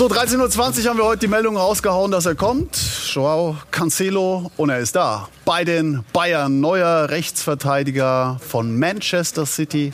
So, 0.00 0.06
13.20 0.06 0.38
Uhr 0.38 0.88
haben 0.88 0.96
wir 0.96 1.04
heute 1.04 1.20
die 1.20 1.28
Meldung 1.28 1.58
rausgehauen, 1.58 2.10
dass 2.10 2.24
er 2.24 2.34
kommt. 2.34 2.74
Joao 3.12 3.58
Cancelo 3.70 4.50
und 4.56 4.70
er 4.70 4.78
ist 4.78 4.96
da. 4.96 5.28
Bei 5.44 5.62
den 5.62 6.02
Bayern, 6.14 6.58
neuer 6.58 7.10
Rechtsverteidiger 7.10 8.40
von 8.40 8.78
Manchester 8.78 9.44
City 9.44 9.92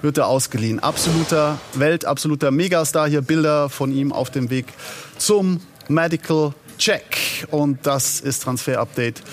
wird 0.00 0.18
er 0.18 0.28
ausgeliehen. 0.28 0.78
Absoluter 0.78 1.58
Welt, 1.74 2.04
absoluter 2.04 2.52
Megastar. 2.52 3.08
Hier 3.08 3.20
Bilder 3.20 3.68
von 3.68 3.90
ihm 3.92 4.12
auf 4.12 4.30
dem 4.30 4.48
Weg 4.48 4.66
zum 5.18 5.60
Medical 5.88 6.54
Check. 6.78 7.48
Und 7.50 7.84
das 7.84 8.20
ist 8.20 8.44
Transfer 8.44 8.78
Update. 8.78 9.24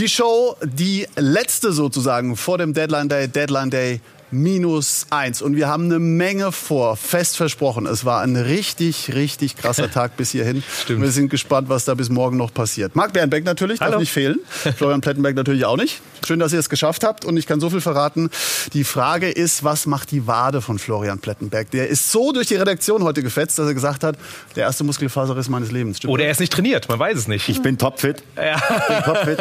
Die 0.00 0.08
Show, 0.08 0.56
die 0.64 1.06
letzte 1.14 1.70
sozusagen 1.70 2.36
vor 2.36 2.58
dem 2.58 2.74
Deadline 2.74 3.08
Day, 3.08 3.28
Deadline 3.28 3.70
Day 3.70 4.00
minus 4.30 5.06
eins. 5.10 5.42
Und 5.42 5.56
wir 5.56 5.68
haben 5.68 5.84
eine 5.84 5.98
Menge 5.98 6.52
vor, 6.52 6.96
fest 6.96 7.36
versprochen. 7.36 7.86
Es 7.86 8.04
war 8.04 8.22
ein 8.22 8.36
richtig, 8.36 9.14
richtig 9.14 9.56
krasser 9.56 9.90
Tag 9.90 10.16
bis 10.16 10.30
hierhin. 10.30 10.62
Stimmt. 10.82 11.02
Wir 11.02 11.10
sind 11.10 11.30
gespannt, 11.30 11.68
was 11.68 11.84
da 11.84 11.94
bis 11.94 12.08
morgen 12.08 12.36
noch 12.36 12.52
passiert. 12.52 12.96
Marc 12.96 13.12
Bernbeck 13.12 13.44
natürlich, 13.44 13.80
Hallo. 13.80 13.92
darf 13.92 14.00
nicht 14.00 14.12
fehlen. 14.12 14.40
Florian 14.76 15.00
Plettenberg 15.00 15.36
natürlich 15.36 15.64
auch 15.64 15.76
nicht. 15.76 16.00
Schön, 16.26 16.40
dass 16.40 16.52
ihr 16.52 16.58
es 16.58 16.68
geschafft 16.68 17.04
habt 17.04 17.24
und 17.24 17.36
ich 17.36 17.46
kann 17.46 17.60
so 17.60 17.70
viel 17.70 17.80
verraten. 17.80 18.30
Die 18.72 18.84
Frage 18.84 19.30
ist, 19.30 19.62
was 19.62 19.86
macht 19.86 20.10
die 20.10 20.26
Wade 20.26 20.60
von 20.60 20.78
Florian 20.78 21.18
Plettenberg? 21.18 21.70
Der 21.70 21.88
ist 21.88 22.10
so 22.10 22.32
durch 22.32 22.48
die 22.48 22.56
Redaktion 22.56 23.04
heute 23.04 23.22
gefetzt, 23.22 23.58
dass 23.58 23.66
er 23.66 23.74
gesagt 23.74 24.02
hat, 24.02 24.16
der 24.56 24.64
erste 24.64 24.82
Muskelfaserriss 24.82 25.48
meines 25.48 25.70
Lebens. 25.70 25.98
Stimmt 25.98 26.12
Oder 26.12 26.24
er 26.24 26.32
ist 26.32 26.40
nicht 26.40 26.52
trainiert, 26.52 26.88
man 26.88 26.98
weiß 26.98 27.16
es 27.16 27.28
nicht. 27.28 27.48
Ich 27.48 27.62
bin 27.62 27.78
topfit. 27.78 28.22
Ja. 28.36 28.60
Bin 28.88 29.02
topfit. 29.04 29.38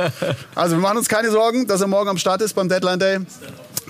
Also 0.53 0.75
wir 0.75 0.81
machen 0.81 0.97
uns 0.97 1.09
keine 1.09 1.31
Sorgen, 1.31 1.65
dass 1.65 1.81
er 1.81 1.87
morgen 1.87 2.09
am 2.09 2.17
Start 2.17 2.41
ist 2.41 2.53
beim 2.53 2.69
Deadline 2.69 2.99
Day 2.99 3.19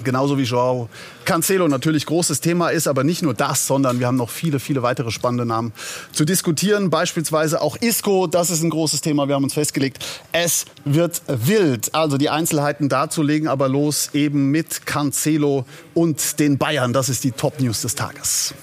genauso 0.04 0.38
wie 0.38 0.44
Joao 0.44 0.85
Cancelo 1.26 1.68
natürlich 1.68 2.06
großes 2.06 2.42
Thema 2.42 2.70
ist, 2.70 2.88
aber 2.88 3.04
nicht 3.04 3.22
nur 3.22 3.34
das, 3.34 3.68
sondern 3.68 4.00
wir 4.00 4.08
haben 4.08 4.18
noch 4.18 4.30
viele, 4.30 4.60
viele 4.60 4.84
weitere 4.84 5.12
spannende 5.12 5.46
Namen 5.46 5.74
zu 6.12 6.26
diskutieren. 6.26 6.90
Beispielsweise 6.90 7.62
auch 7.62 7.78
Isco, 7.78 8.28
das 8.28 8.50
ist 8.50 8.64
ein 8.64 8.70
großes 8.70 9.02
Thema. 9.02 9.28
Wir 9.28 9.36
haben 9.36 9.44
uns 9.44 9.54
festgelegt, 9.54 10.06
es 10.32 10.66
wird 10.84 11.22
wild. 11.28 11.94
Also 11.96 12.18
die 12.18 12.30
Einzelheiten 12.30 12.90
dazu 12.90 13.24
legen 13.24 13.48
aber 13.48 13.68
los 13.70 14.10
eben 14.14 14.52
mit 14.52 14.86
Cancelo 14.86 15.66
und 15.94 16.40
den 16.40 16.58
Bayern. 16.58 16.94
Das 16.94 17.10
ist 17.10 17.24
die 17.24 17.32
Top 17.32 17.60
News 17.60 17.82
des 17.82 17.96
Tages. 17.96 18.54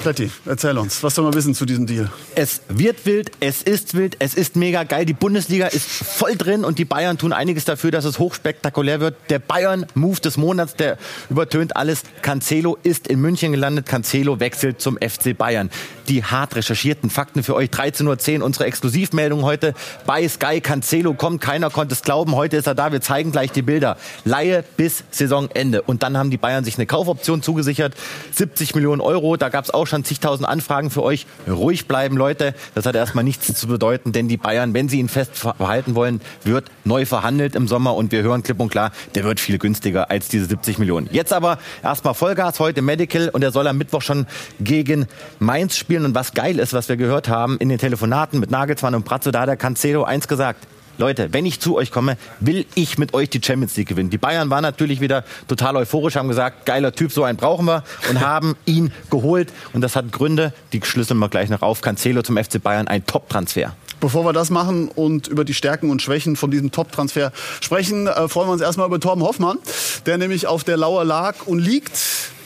Kletti, 0.00 0.30
erzähl 0.46 0.78
uns, 0.78 1.02
was 1.02 1.14
soll 1.14 1.26
man 1.26 1.34
wissen 1.34 1.54
zu 1.54 1.66
diesem 1.66 1.86
Deal? 1.86 2.10
Es 2.34 2.62
wird 2.68 3.04
wild, 3.04 3.32
es 3.40 3.60
ist 3.60 3.94
wild, 3.94 4.16
es 4.18 4.32
ist 4.32 4.56
mega 4.56 4.84
geil. 4.84 5.04
Die 5.04 5.12
Bundesliga 5.12 5.66
ist 5.66 5.86
voll 5.86 6.36
drin 6.36 6.64
und 6.64 6.78
die 6.78 6.86
Bayern 6.86 7.18
tun 7.18 7.34
einiges 7.34 7.66
dafür, 7.66 7.90
dass 7.90 8.06
es 8.06 8.18
hochspektakulär 8.18 9.00
wird. 9.00 9.16
Der 9.28 9.40
Bayern-Move 9.40 10.18
des 10.22 10.38
Monats, 10.38 10.74
der 10.74 10.96
übertönt 11.28 11.76
alles. 11.76 12.04
Cancelo 12.22 12.78
ist 12.82 13.08
in 13.08 13.20
München 13.20 13.52
gelandet. 13.52 13.84
Cancelo 13.84 14.40
wechselt 14.40 14.80
zum 14.80 14.96
FC 14.96 15.36
Bayern. 15.36 15.68
Die 16.08 16.24
hart 16.24 16.56
recherchierten 16.56 17.10
Fakten 17.10 17.42
für 17.42 17.54
euch. 17.54 17.68
13.10 17.68 18.38
Uhr 18.38 18.46
unsere 18.46 18.64
Exklusivmeldung 18.64 19.42
heute 19.42 19.74
bei 20.06 20.26
Sky. 20.26 20.62
Cancelo 20.62 21.12
kommt, 21.12 21.42
keiner 21.42 21.68
konnte 21.68 21.92
es 21.92 22.00
glauben. 22.00 22.36
Heute 22.36 22.56
ist 22.56 22.66
er 22.66 22.74
da. 22.74 22.90
Wir 22.90 23.02
zeigen 23.02 23.32
gleich 23.32 23.52
die 23.52 23.62
Bilder. 23.62 23.98
Laie 24.24 24.64
bis 24.78 25.04
Saisonende. 25.10 25.82
Und 25.82 26.02
dann 26.02 26.16
haben 26.16 26.30
die 26.30 26.38
Bayern 26.38 26.64
sich 26.64 26.78
eine 26.78 26.86
Kaufoption 26.86 27.42
zugesichert. 27.42 27.94
70 28.32 28.74
Millionen 28.74 29.02
Euro. 29.02 29.36
Da 29.36 29.50
gab 29.50 29.66
es 29.66 29.70
auch 29.70 29.89
schon 29.90 30.04
zigtausend 30.04 30.48
Anfragen 30.48 30.90
für 30.90 31.02
euch. 31.02 31.26
Ruhig 31.48 31.86
bleiben, 31.86 32.16
Leute. 32.16 32.54
Das 32.74 32.86
hat 32.86 32.94
erstmal 32.94 33.24
nichts 33.24 33.52
zu 33.54 33.66
bedeuten, 33.66 34.12
denn 34.12 34.28
die 34.28 34.36
Bayern, 34.36 34.72
wenn 34.74 34.88
sie 34.88 34.98
ihn 34.98 35.08
fest 35.08 35.36
verhalten 35.36 35.94
wollen, 35.94 36.20
wird 36.44 36.70
neu 36.84 37.04
verhandelt 37.04 37.54
im 37.54 37.68
Sommer 37.68 37.94
und 37.94 38.12
wir 38.12 38.22
hören 38.22 38.42
klipp 38.42 38.60
und 38.60 38.70
klar, 38.70 38.92
der 39.14 39.24
wird 39.24 39.40
viel 39.40 39.58
günstiger 39.58 40.10
als 40.10 40.28
diese 40.28 40.46
70 40.46 40.78
Millionen. 40.78 41.08
Jetzt 41.12 41.32
aber 41.32 41.58
erstmal 41.82 42.14
Vollgas, 42.14 42.60
heute 42.60 42.82
Medical 42.82 43.28
und 43.28 43.42
er 43.42 43.50
soll 43.50 43.66
am 43.66 43.78
Mittwoch 43.78 44.02
schon 44.02 44.26
gegen 44.60 45.06
Mainz 45.38 45.76
spielen. 45.76 46.04
Und 46.04 46.14
was 46.14 46.32
geil 46.32 46.58
ist, 46.58 46.72
was 46.72 46.88
wir 46.88 46.96
gehört 46.96 47.28
haben 47.28 47.58
in 47.58 47.68
den 47.68 47.78
Telefonaten 47.78 48.40
mit 48.40 48.50
Nagelsmann 48.50 48.94
und 48.94 49.04
Brazzo, 49.04 49.30
da 49.30 49.40
hat 49.40 49.48
der 49.48 49.56
Cancelo 49.56 50.04
eins 50.04 50.28
gesagt. 50.28 50.66
Leute, 50.98 51.32
wenn 51.32 51.46
ich 51.46 51.60
zu 51.60 51.76
euch 51.76 51.90
komme, 51.90 52.16
will 52.40 52.66
ich 52.74 52.98
mit 52.98 53.14
euch 53.14 53.30
die 53.30 53.40
Champions 53.42 53.76
League 53.76 53.88
gewinnen. 53.88 54.10
Die 54.10 54.18
Bayern 54.18 54.50
waren 54.50 54.62
natürlich 54.62 55.00
wieder 55.00 55.24
total 55.48 55.76
euphorisch, 55.76 56.16
haben 56.16 56.28
gesagt, 56.28 56.66
geiler 56.66 56.92
Typ, 56.92 57.12
so 57.12 57.24
einen 57.24 57.38
brauchen 57.38 57.66
wir 57.66 57.84
und 58.08 58.20
haben 58.26 58.56
ihn 58.66 58.92
geholt. 59.10 59.52
Und 59.72 59.80
das 59.80 59.96
hat 59.96 60.12
Gründe, 60.12 60.52
die 60.72 60.80
schlüsseln 60.82 61.18
wir 61.18 61.28
gleich 61.28 61.48
noch 61.48 61.62
auf. 61.62 61.80
Cancelo 61.80 62.22
zum 62.22 62.36
FC 62.36 62.62
Bayern, 62.62 62.88
ein 62.88 63.06
Top-Transfer. 63.06 63.74
Bevor 64.00 64.24
wir 64.24 64.32
das 64.32 64.48
machen 64.48 64.88
und 64.88 65.28
über 65.28 65.44
die 65.44 65.52
Stärken 65.52 65.90
und 65.90 66.00
Schwächen 66.00 66.34
von 66.34 66.50
diesem 66.50 66.72
Top-Transfer 66.72 67.32
sprechen, 67.60 68.06
äh, 68.06 68.28
freuen 68.28 68.48
wir 68.48 68.52
uns 68.52 68.62
erstmal 68.62 68.86
über 68.86 68.98
Torben 68.98 69.22
Hoffmann, 69.22 69.58
der 70.06 70.16
nämlich 70.16 70.46
auf 70.46 70.64
der 70.64 70.78
Lauer 70.78 71.04
lag 71.04 71.46
und 71.46 71.58
liegt 71.58 71.92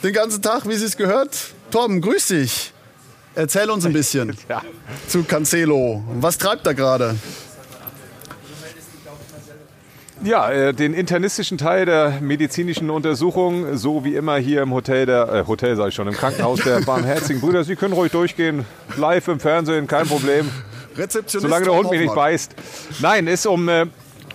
den 0.03 0.13
ganzen 0.13 0.43
Tag, 0.43 0.69
wie 0.69 0.75
Sie 0.75 0.85
es 0.85 0.97
gehört. 0.97 1.37
Torben, 1.71 2.01
grüß 2.01 2.27
dich. 2.29 2.73
Erzähl 3.37 3.71
uns 3.71 3.87
ein 3.87 3.93
bisschen 3.95 4.37
ja. 4.49 4.63
zu 5.07 5.23
Cancelo. 5.23 6.03
Was 6.21 6.39
treibt 6.39 6.67
er 6.67 6.75
gerade? 6.75 7.17
Ja, 10.25 10.51
äh, 10.51 10.73
den 10.73 10.95
internistischen 10.95 11.59
Teil 11.59 11.85
der 11.85 12.19
medizinischen 12.23 12.89
Untersuchung, 12.89 13.77
so 13.77 14.05
wie 14.07 14.15
immer 14.15 14.37
hier 14.39 14.63
im 14.63 14.73
Hotel 14.73 15.05
der, 15.05 15.29
äh, 15.29 15.47
Hotel 15.47 15.77
sage 15.77 15.91
ich 15.91 15.95
schon, 15.95 16.09
im 16.09 16.15
Krankenhaus 16.15 16.61
der 16.61 16.81
Barmherzigen 16.87 17.43
Brüder. 17.43 17.63
Sie 17.63 17.77
können 17.77 17.93
ruhig 17.93 18.11
durchgehen, 18.11 18.65
live 18.97 19.29
im 19.29 19.39
Fernsehen, 19.39 19.87
kein 19.87 20.07
Problem. 20.07 20.51
Rezeptionist 20.97 21.43
Solange 21.43 21.67
der 21.67 21.75
Hund 21.75 21.91
mich 21.91 22.01
nicht 22.01 22.15
beißt. 22.15 22.55
Nein, 23.01 23.27
ist 23.27 23.45
um 23.47 23.69
äh, 23.69 23.85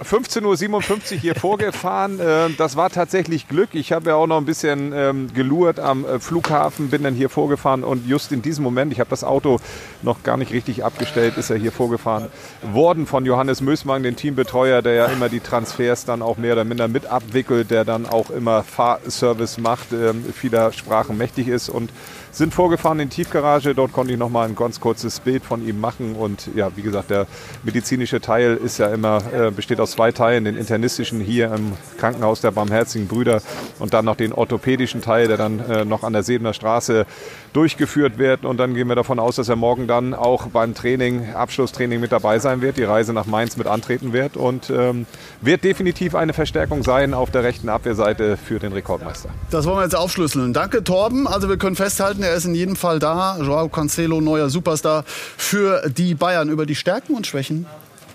15.57 0.03 1.13
Uhr 1.13 1.19
hier 1.19 1.35
vorgefahren. 1.35 2.19
Äh, 2.19 2.49
das 2.57 2.75
war 2.75 2.89
tatsächlich 2.89 3.47
Glück. 3.47 3.69
Ich 3.73 3.91
habe 3.91 4.11
ja 4.11 4.15
auch 4.15 4.27
noch 4.27 4.37
ein 4.37 4.45
bisschen 4.45 4.93
ähm, 4.93 5.33
gelurrt 5.33 5.79
am 5.79 6.05
äh, 6.05 6.19
Flughafen, 6.19 6.89
bin 6.89 7.03
dann 7.03 7.13
hier 7.13 7.29
vorgefahren 7.29 7.83
und 7.83 8.07
just 8.07 8.31
in 8.31 8.41
diesem 8.41 8.63
Moment, 8.63 8.93
ich 8.93 8.99
habe 8.99 9.09
das 9.09 9.23
Auto 9.23 9.59
noch 10.01 10.23
gar 10.23 10.37
nicht 10.37 10.53
richtig 10.53 10.83
abgestellt, 10.83 11.37
ist 11.37 11.49
er 11.49 11.57
hier 11.57 11.71
vorgefahren 11.71 12.27
worden 12.61 13.07
von 13.07 13.25
Johannes 13.25 13.61
Mösmann, 13.61 14.03
den 14.03 14.15
Teambetreuer, 14.15 14.81
der 14.81 14.93
ja 14.93 15.05
immer 15.07 15.29
die 15.29 15.41
Transfers 15.41 16.05
dann 16.05 16.21
auch 16.21 16.37
mehr 16.37 16.53
oder 16.53 16.63
minder 16.63 16.87
mit 16.87 17.05
abwickelt, 17.05 17.71
der 17.71 17.83
dann 17.83 18.05
auch 18.05 18.29
immer 18.29 18.63
Fahrservice 18.63 19.57
macht, 19.57 19.91
ähm, 19.91 20.23
vieler 20.33 20.71
Sprachen 20.71 21.17
mächtig 21.17 21.47
ist 21.47 21.69
und 21.69 21.91
sind 22.31 22.53
vorgefahren 22.53 22.99
in 22.99 23.09
die 23.09 23.15
Tiefgarage. 23.15 23.75
Dort 23.75 23.91
konnte 23.91 24.13
ich 24.13 24.19
noch 24.19 24.29
mal 24.29 24.47
ein 24.47 24.55
ganz 24.55 24.79
kurzes 24.79 25.19
Bild 25.19 25.43
von 25.43 25.67
ihm 25.67 25.79
machen. 25.79 26.15
Und 26.15 26.49
ja, 26.55 26.71
wie 26.75 26.81
gesagt, 26.81 27.09
der 27.09 27.27
medizinische 27.63 28.21
Teil 28.21 28.55
ist 28.55 28.77
ja 28.77 28.87
immer, 28.87 29.21
äh, 29.33 29.51
besteht 29.51 29.79
aus 29.79 29.88
zwei 29.91 30.11
Teilen. 30.11 30.45
Den 30.45 30.57
internistischen 30.57 31.19
hier 31.19 31.53
im 31.53 31.73
Krankenhaus 31.97 32.41
der 32.41 32.51
Barmherzigen 32.51 33.07
Brüder 33.07 33.41
und 33.79 33.93
dann 33.93 34.05
noch 34.05 34.15
den 34.15 34.33
orthopädischen 34.33 35.01
Teil, 35.01 35.27
der 35.27 35.37
dann 35.37 35.59
äh, 35.59 35.85
noch 35.85 36.03
an 36.03 36.13
der 36.13 36.23
Sebener 36.23 36.53
Straße 36.53 37.05
durchgeführt 37.53 38.17
wird. 38.17 38.45
Und 38.45 38.57
dann 38.57 38.73
gehen 38.73 38.87
wir 38.87 38.95
davon 38.95 39.19
aus, 39.19 39.35
dass 39.35 39.49
er 39.49 39.55
morgen 39.55 39.87
dann 39.87 40.13
auch 40.13 40.47
beim 40.47 40.73
Training, 40.73 41.33
Abschlusstraining 41.33 41.99
mit 41.99 42.11
dabei 42.11 42.39
sein 42.39 42.61
wird, 42.61 42.77
die 42.77 42.83
Reise 42.83 43.13
nach 43.13 43.25
Mainz 43.25 43.57
mit 43.57 43.67
antreten 43.67 44.13
wird 44.13 44.37
und 44.37 44.69
ähm, 44.69 45.05
wird 45.41 45.63
definitiv 45.63 46.15
eine 46.15 46.33
Verstärkung 46.33 46.83
sein 46.83 47.13
auf 47.13 47.31
der 47.31 47.43
rechten 47.43 47.69
Abwehrseite 47.69 48.37
für 48.37 48.59
den 48.59 48.73
Rekordmeister. 48.73 49.29
Das 49.49 49.65
wollen 49.65 49.77
wir 49.77 49.83
jetzt 49.83 49.95
aufschlüsseln. 49.95 50.53
Danke, 50.53 50.83
Torben. 50.83 51.27
Also 51.27 51.49
wir 51.49 51.57
können 51.57 51.75
festhalten, 51.75 52.23
er 52.23 52.33
ist 52.33 52.45
in 52.45 52.55
jedem 52.55 52.75
Fall 52.75 52.99
da. 52.99 53.37
Joao 53.39 53.69
Cancelo, 53.69 54.21
neuer 54.21 54.49
Superstar 54.49 55.03
für 55.05 55.89
die 55.89 56.15
Bayern. 56.15 56.49
Über 56.49 56.65
die 56.65 56.75
Stärken 56.75 57.15
und 57.15 57.27
Schwächen 57.27 57.65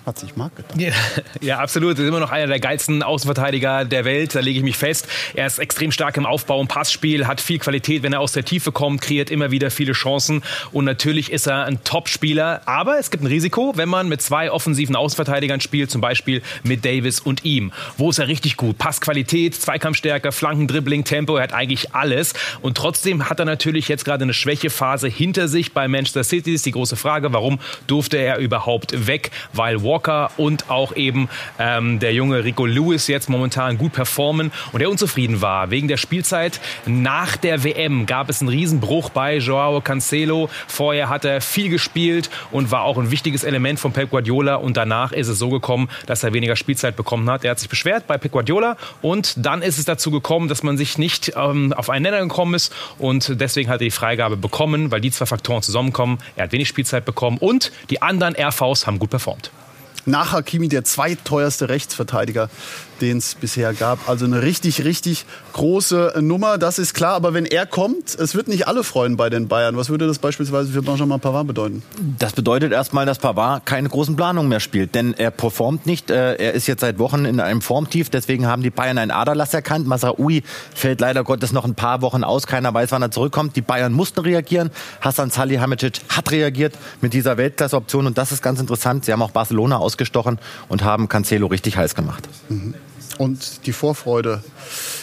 hat 0.06 0.19
sich 0.19 0.37
Marc 0.37 0.56
gedacht. 0.56 0.78
Ja, 0.78 0.92
ja, 1.41 1.59
absolut. 1.59 1.98
Er 1.98 2.04
ist 2.04 2.09
immer 2.09 2.20
noch 2.20 2.31
einer 2.31 2.47
der 2.47 2.60
geilsten 2.60 3.03
Außenverteidiger 3.03 3.84
der 3.84 4.04
Welt. 4.04 4.34
Da 4.34 4.41
lege 4.41 4.59
ich 4.59 4.65
mich 4.65 4.77
fest. 4.77 5.09
Er 5.34 5.47
ist 5.47 5.59
extrem 5.59 5.92
stark 5.92 6.16
im 6.16 6.27
Aufbau 6.27 6.60
und 6.60 6.68
Passspiel, 6.68 7.27
hat 7.27 7.41
viel 7.41 7.59
Qualität, 7.59 8.03
wenn 8.03 8.12
er 8.12 8.21
aus 8.21 8.33
der 8.33 8.45
Tiefe 8.45 8.71
kommt, 8.71 9.01
kreiert 9.01 9.30
immer 9.30 9.51
wieder 9.51 9.71
viele 9.71 9.92
Chancen. 9.92 10.42
Und 10.72 10.84
natürlich 10.84 11.33
ist 11.33 11.47
er 11.47 11.65
ein 11.65 11.83
Top-Spieler. 11.84 12.62
Aber 12.66 12.98
es 12.98 13.10
gibt 13.10 13.22
ein 13.22 13.28
Risiko, 13.28 13.72
wenn 13.77 13.89
man 13.89 14.09
mit 14.09 14.21
zwei 14.21 14.51
offensiven 14.51 14.95
Außenverteidigern 14.95 15.60
spielt, 15.60 15.91
zum 15.91 16.01
Beispiel 16.01 16.42
mit 16.62 16.84
Davis 16.84 17.21
und 17.21 17.45
ihm. 17.45 17.72
Wo 17.97 18.10
ist 18.10 18.18
er 18.18 18.28
richtig 18.28 18.56
gut? 18.56 18.77
Passqualität, 18.77 19.54
Zweikampfstärke, 19.54 20.33
Flanken, 20.33 20.68
Dribbling, 20.68 21.04
Tempo. 21.04 21.36
Er 21.36 21.45
hat 21.45 21.54
eigentlich 21.54 21.95
alles. 21.95 22.34
Und 22.60 22.77
trotzdem 22.77 23.30
hat 23.30 23.39
er 23.39 23.47
natürlich 23.47 23.89
jetzt 23.89 24.04
gerade 24.04 24.24
eine 24.24 24.34
Schwächephase 24.34 25.09
hinter 25.09 25.48
sich 25.48 25.72
bei 25.72 25.89
Manchester 25.89 26.24
City. 26.24 26.54
Ist 26.54 26.66
die 26.66 26.72
große 26.72 26.97
Frage, 26.97 27.33
warum 27.33 27.59
durfte 27.86 28.18
er 28.18 28.39
überhaupt 28.39 29.06
weg? 29.06 29.30
Weil 29.54 29.83
Walker 29.83 29.93
und 30.36 30.70
auch 30.70 30.96
eben 30.96 31.28
ähm, 31.58 31.98
der 31.98 32.12
junge 32.12 32.44
Rico 32.44 32.66
Lewis 32.66 33.06
jetzt 33.06 33.28
momentan 33.28 33.78
gut 33.78 33.92
performen 33.92 34.52
und 34.72 34.80
er 34.80 34.91
unzufrieden 34.91 35.41
war. 35.41 35.70
Wegen 35.70 35.88
der 35.88 35.96
Spielzeit 35.96 36.60
nach 36.86 37.36
der 37.36 37.64
WM 37.64 38.06
gab 38.06 38.28
es 38.28 38.41
einen 38.41 38.48
Riesenbruch 38.48 39.10
bei 39.10 39.38
Joao 39.38 39.80
Cancelo. 39.80 40.50
Vorher 40.66 41.08
hat 41.08 41.24
er 41.24 41.41
viel 41.41 41.68
gespielt 41.68 42.30
und 42.50 42.70
war 42.70 42.82
auch 42.82 42.98
ein 42.98 43.10
wichtiges 43.10 43.44
Element 43.44 43.80
von 43.80 43.92
Pep 43.92 44.10
Guardiola 44.10 44.56
und 44.56 44.76
danach 44.76 45.12
ist 45.12 45.28
es 45.28 45.38
so 45.38 45.48
gekommen, 45.50 45.88
dass 46.06 46.22
er 46.22 46.32
weniger 46.32 46.56
Spielzeit 46.56 46.96
bekommen 46.96 47.28
hat. 47.30 47.44
Er 47.44 47.52
hat 47.52 47.58
sich 47.58 47.68
beschwert 47.68 48.06
bei 48.06 48.18
Pep 48.18 48.32
Guardiola 48.32 48.76
und 49.02 49.34
dann 49.36 49.62
ist 49.62 49.78
es 49.78 49.84
dazu 49.84 50.10
gekommen, 50.10 50.48
dass 50.48 50.62
man 50.62 50.76
sich 50.76 50.98
nicht 50.98 51.32
ähm, 51.36 51.72
auf 51.72 51.91
einen 51.91 52.04
Nenner 52.04 52.20
gekommen 52.20 52.54
ist 52.54 52.74
und 52.98 53.41
deswegen 53.41 53.70
hat 53.70 53.80
er 53.80 53.86
die 53.86 53.91
Freigabe 53.91 54.36
bekommen, 54.36 54.91
weil 54.91 55.00
die 55.00 55.10
zwei 55.10 55.26
Faktoren 55.26 55.62
zusammenkommen. 55.62 56.18
Er 56.36 56.44
hat 56.44 56.52
wenig 56.52 56.68
Spielzeit 56.68 57.04
bekommen 57.04 57.38
und 57.38 57.72
die 57.91 58.02
anderen 58.02 58.34
RVs 58.36 58.86
haben 58.86 58.98
gut 58.98 59.10
performt. 59.10 59.50
Nach 60.06 60.33
Hakimi 60.33 60.68
der 60.68 60.84
zweiteuerste 60.84 61.68
Rechtsverteidiger, 61.68 62.51
den 63.00 63.18
es 63.18 63.34
bisher 63.34 63.72
gab. 63.74 64.08
Also 64.08 64.24
eine 64.24 64.42
richtig, 64.42 64.84
richtig 64.84 65.26
große 65.52 66.14
Nummer, 66.20 66.58
das 66.58 66.78
ist 66.78 66.94
klar. 66.94 67.14
Aber 67.14 67.34
wenn 67.34 67.46
er 67.46 67.66
kommt, 67.66 68.14
es 68.14 68.34
wird 68.34 68.48
nicht 68.48 68.68
alle 68.68 68.84
freuen 68.84 69.16
bei 69.16 69.30
den 69.30 69.48
Bayern. 69.48 69.76
Was 69.76 69.88
würde 69.88 70.06
das 70.06 70.18
beispielsweise 70.18 70.72
für 70.72 70.82
Benjamin 70.82 71.20
Pavard 71.20 71.46
bedeuten? 71.46 71.82
Das 72.18 72.32
bedeutet 72.32 72.72
erstmal, 72.72 73.06
dass 73.06 73.18
Pavard 73.18 73.66
keine 73.66 73.88
großen 73.88 74.16
Planungen 74.16 74.48
mehr 74.48 74.60
spielt. 74.60 74.94
Denn 74.94 75.14
er 75.14 75.30
performt 75.30 75.86
nicht. 75.86 76.10
Äh, 76.10 76.34
er 76.36 76.52
ist 76.52 76.66
jetzt 76.66 76.80
seit 76.80 76.98
Wochen 76.98 77.24
in 77.24 77.41
einem 77.41 77.60
Formtief. 77.60 78.10
Deswegen 78.10 78.46
haben 78.46 78.62
die 78.62 78.70
Bayern 78.70 78.98
einen 78.98 79.10
Aderlass 79.10 79.54
erkannt. 79.54 79.86
Masraoui 79.86 80.42
fällt 80.74 81.00
leider 81.00 81.24
Gottes 81.24 81.52
noch 81.52 81.64
ein 81.64 81.74
paar 81.74 82.02
Wochen 82.02 82.24
aus. 82.24 82.46
Keiner 82.46 82.72
weiß, 82.72 82.92
wann 82.92 83.02
er 83.02 83.10
zurückkommt. 83.10 83.56
Die 83.56 83.62
Bayern 83.62 83.92
mussten 83.92 84.20
reagieren. 84.20 84.70
Hassan 85.00 85.30
Salihamidzic 85.30 86.00
hat 86.08 86.30
reagiert 86.30 86.74
mit 87.00 87.12
dieser 87.12 87.36
Weltklasse-Option. 87.36 88.06
Und 88.06 88.18
das 88.18 88.32
ist 88.32 88.42
ganz 88.42 88.60
interessant. 88.60 89.04
Sie 89.04 89.12
haben 89.12 89.22
auch 89.22 89.30
Barcelona 89.30 89.78
ausgestochen 89.78 90.38
und 90.68 90.84
haben 90.84 91.08
Cancelo 91.08 91.46
richtig 91.46 91.76
heiß 91.76 91.94
gemacht. 91.94 92.28
Mhm. 92.48 92.74
Und 93.19 93.66
die 93.66 93.72
Vorfreude, 93.72 94.43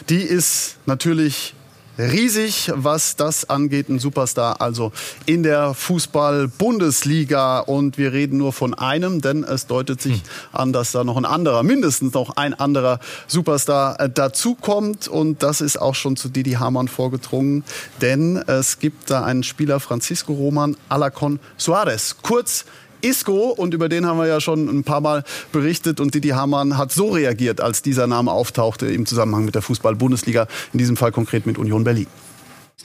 die 0.10 0.22
ist 0.22 0.78
natürlich 0.86 1.54
riesig, 1.98 2.72
was 2.74 3.16
das 3.16 3.50
angeht. 3.50 3.90
Ein 3.90 4.00
Superstar 4.00 4.62
also 4.62 4.92
in 5.26 5.44
der 5.44 5.74
Fußball-Bundesliga. 5.74 7.60
Und 7.60 7.98
wir 7.98 8.14
reden 8.14 8.38
nur 8.38 8.54
von 8.54 8.74
einem, 8.74 9.22
denn 9.22 9.44
es 9.44 9.68
deutet 9.68 10.02
sich 10.02 10.14
hm. 10.14 10.22
an, 10.52 10.74
dass 10.74 10.92
da 10.92 11.04
noch 11.04 11.18
ein 11.18 11.26
anderer, 11.26 11.64
mindestens 11.64 12.14
noch 12.14 12.38
ein 12.38 12.54
anderer 12.54 13.00
Superstar 13.28 14.00
äh, 14.00 14.10
dazukommt. 14.10 15.08
Und 15.08 15.44
das 15.44 15.62
ist 15.62 15.78
auch 15.78 15.96
schon 15.96 16.16
zu 16.16 16.30
Didi 16.30 16.54
Hamann 16.54 16.88
vorgedrungen, 16.88 17.64
denn 18.02 18.38
es 18.38 18.80
gibt 18.80 19.10
da 19.10 19.24
einen 19.24 19.44
Spieler, 19.44 19.80
Francisco 19.80 20.34
Roman 20.34 20.76
Alacon 20.90 21.40
Suarez. 21.58 22.18
Kurz 22.22 22.66
Isco 23.02 23.50
und 23.50 23.74
über 23.74 23.90
den 23.90 24.06
haben 24.06 24.18
wir 24.18 24.28
ja 24.28 24.42
schon 24.42 24.68
ein 24.68 24.84
paar 24.84 25.02
Mal 25.02 25.24
berichtet 25.52 26.00
und 26.00 26.14
Didi 26.14 26.30
Hamann 26.30 26.78
hat 26.78 26.92
so 26.92 27.10
reagiert, 27.10 27.62
als 27.62 27.82
dieser 27.82 28.08
Name 28.08 28.32
auftauchte 28.32 28.88
im 28.88 29.06
Zusammenhang 29.06 29.46
mit 29.46 29.56
der 29.56 29.62
Fußball-Bundesliga, 29.62 30.48
in 30.74 30.80
diesem 30.80 30.98
Fall 30.98 31.12
konkret 31.12 31.46
mit 31.46 31.58
Union 31.58 31.84
Berlin. 31.84 32.08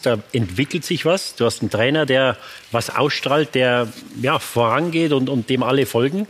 Da 0.02 0.18
entwickelt 0.32 0.84
sich 0.84 1.04
was. 1.04 1.34
Du 1.36 1.44
hast 1.44 1.62
einen 1.62 1.70
Trainer, 1.70 2.06
der 2.06 2.36
was 2.70 2.94
ausstrahlt, 2.94 3.54
der 3.54 3.88
ja, 4.20 4.38
vorangeht 4.38 5.12
und, 5.12 5.28
und 5.28 5.48
dem 5.48 5.62
alle 5.62 5.86
folgen. 5.86 6.26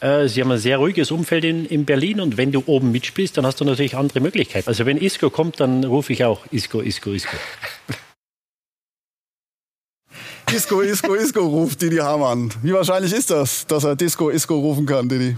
Äh, 0.00 0.28
sie 0.28 0.40
haben 0.40 0.50
ein 0.50 0.58
sehr 0.58 0.78
ruhiges 0.78 1.10
Umfeld 1.10 1.44
in, 1.44 1.64
in, 1.64 1.84
Berlin 1.84 2.20
und 2.20 2.36
wenn 2.36 2.52
du 2.52 2.62
oben 2.66 2.92
mitspielst, 2.92 3.36
dann 3.36 3.46
hast 3.46 3.60
du 3.60 3.64
natürlich 3.64 3.96
andere 3.96 4.20
Möglichkeiten. 4.20 4.68
Also 4.68 4.84
wenn 4.84 4.98
Isco 4.98 5.30
kommt, 5.30 5.60
dann 5.60 5.84
rufe 5.84 6.12
ich 6.12 6.24
auch 6.24 6.44
Isco, 6.50 6.80
Isco, 6.80 7.12
Isco. 7.12 7.36
Disco, 10.54 10.82
Isco, 10.82 11.14
Isco 11.16 11.40
ruft 11.40 11.82
Didi 11.82 11.96
Hamann. 11.96 12.48
Wie 12.62 12.72
wahrscheinlich 12.72 13.12
ist 13.12 13.28
das, 13.28 13.66
dass 13.66 13.82
er 13.82 13.96
Disco, 13.96 14.30
Isco 14.30 14.54
rufen 14.54 14.86
kann, 14.86 15.08
Didi? 15.08 15.36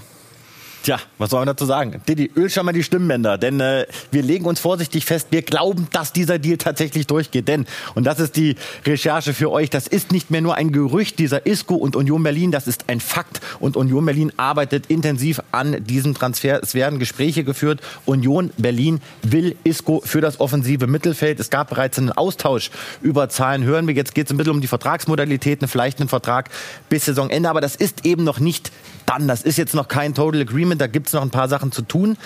Tja, 0.86 1.00
was 1.18 1.30
soll 1.30 1.40
man 1.40 1.48
dazu 1.48 1.64
sagen? 1.64 2.00
Didi, 2.08 2.30
öl 2.36 2.48
schon 2.48 2.64
mal 2.64 2.70
die 2.70 2.84
Stimmbänder, 2.84 3.38
denn 3.38 3.58
äh, 3.58 3.86
wir 4.12 4.22
legen 4.22 4.44
uns 4.44 4.60
vorsichtig 4.60 5.04
fest, 5.04 5.26
wir 5.32 5.42
glauben, 5.42 5.88
dass 5.90 6.12
dieser 6.12 6.38
Deal 6.38 6.58
tatsächlich 6.58 7.08
durchgeht. 7.08 7.48
Denn, 7.48 7.66
und 7.96 8.04
das 8.04 8.20
ist 8.20 8.36
die 8.36 8.54
Recherche 8.84 9.34
für 9.34 9.50
euch, 9.50 9.68
das 9.68 9.88
ist 9.88 10.12
nicht 10.12 10.30
mehr 10.30 10.42
nur 10.42 10.54
ein 10.54 10.70
Gerücht, 10.70 11.18
dieser 11.18 11.44
Isco 11.44 11.74
und 11.74 11.96
Union 11.96 12.22
Berlin, 12.22 12.52
das 12.52 12.68
ist 12.68 12.84
ein 12.86 13.00
Fakt. 13.00 13.40
Und 13.58 13.76
Union 13.76 14.06
Berlin 14.06 14.30
arbeitet 14.36 14.86
intensiv 14.86 15.42
an 15.50 15.84
diesem 15.84 16.14
Transfer. 16.14 16.62
Es 16.62 16.74
werden 16.76 17.00
Gespräche 17.00 17.42
geführt. 17.42 17.80
Union 18.04 18.52
Berlin 18.56 19.00
will 19.22 19.56
Isco 19.64 20.00
für 20.04 20.20
das 20.20 20.38
offensive 20.38 20.86
Mittelfeld. 20.86 21.40
Es 21.40 21.50
gab 21.50 21.70
bereits 21.70 21.98
einen 21.98 22.12
Austausch 22.12 22.70
über 23.02 23.28
Zahlen, 23.28 23.64
hören 23.64 23.88
wir. 23.88 23.94
Jetzt 23.96 24.14
geht 24.14 24.26
es 24.26 24.32
ein 24.32 24.36
bisschen 24.36 24.52
um 24.52 24.60
die 24.60 24.68
Vertragsmodalitäten, 24.68 25.66
vielleicht 25.66 25.98
einen 25.98 26.08
Vertrag 26.08 26.48
bis 26.88 27.06
Saisonende. 27.06 27.50
Aber 27.50 27.60
das 27.60 27.74
ist 27.74 28.06
eben 28.06 28.22
noch 28.22 28.38
nicht 28.38 28.70
dann. 29.06 29.28
Das 29.28 29.42
ist 29.42 29.56
jetzt 29.56 29.74
noch 29.74 29.88
kein 29.88 30.14
Total 30.14 30.40
Agreement, 30.40 30.80
da 30.80 30.86
gibt 30.86 31.08
es 31.08 31.12
noch 31.12 31.22
ein 31.22 31.30
paar 31.30 31.48
Sachen 31.48 31.72
zu 31.72 31.82
tun. 31.82 32.16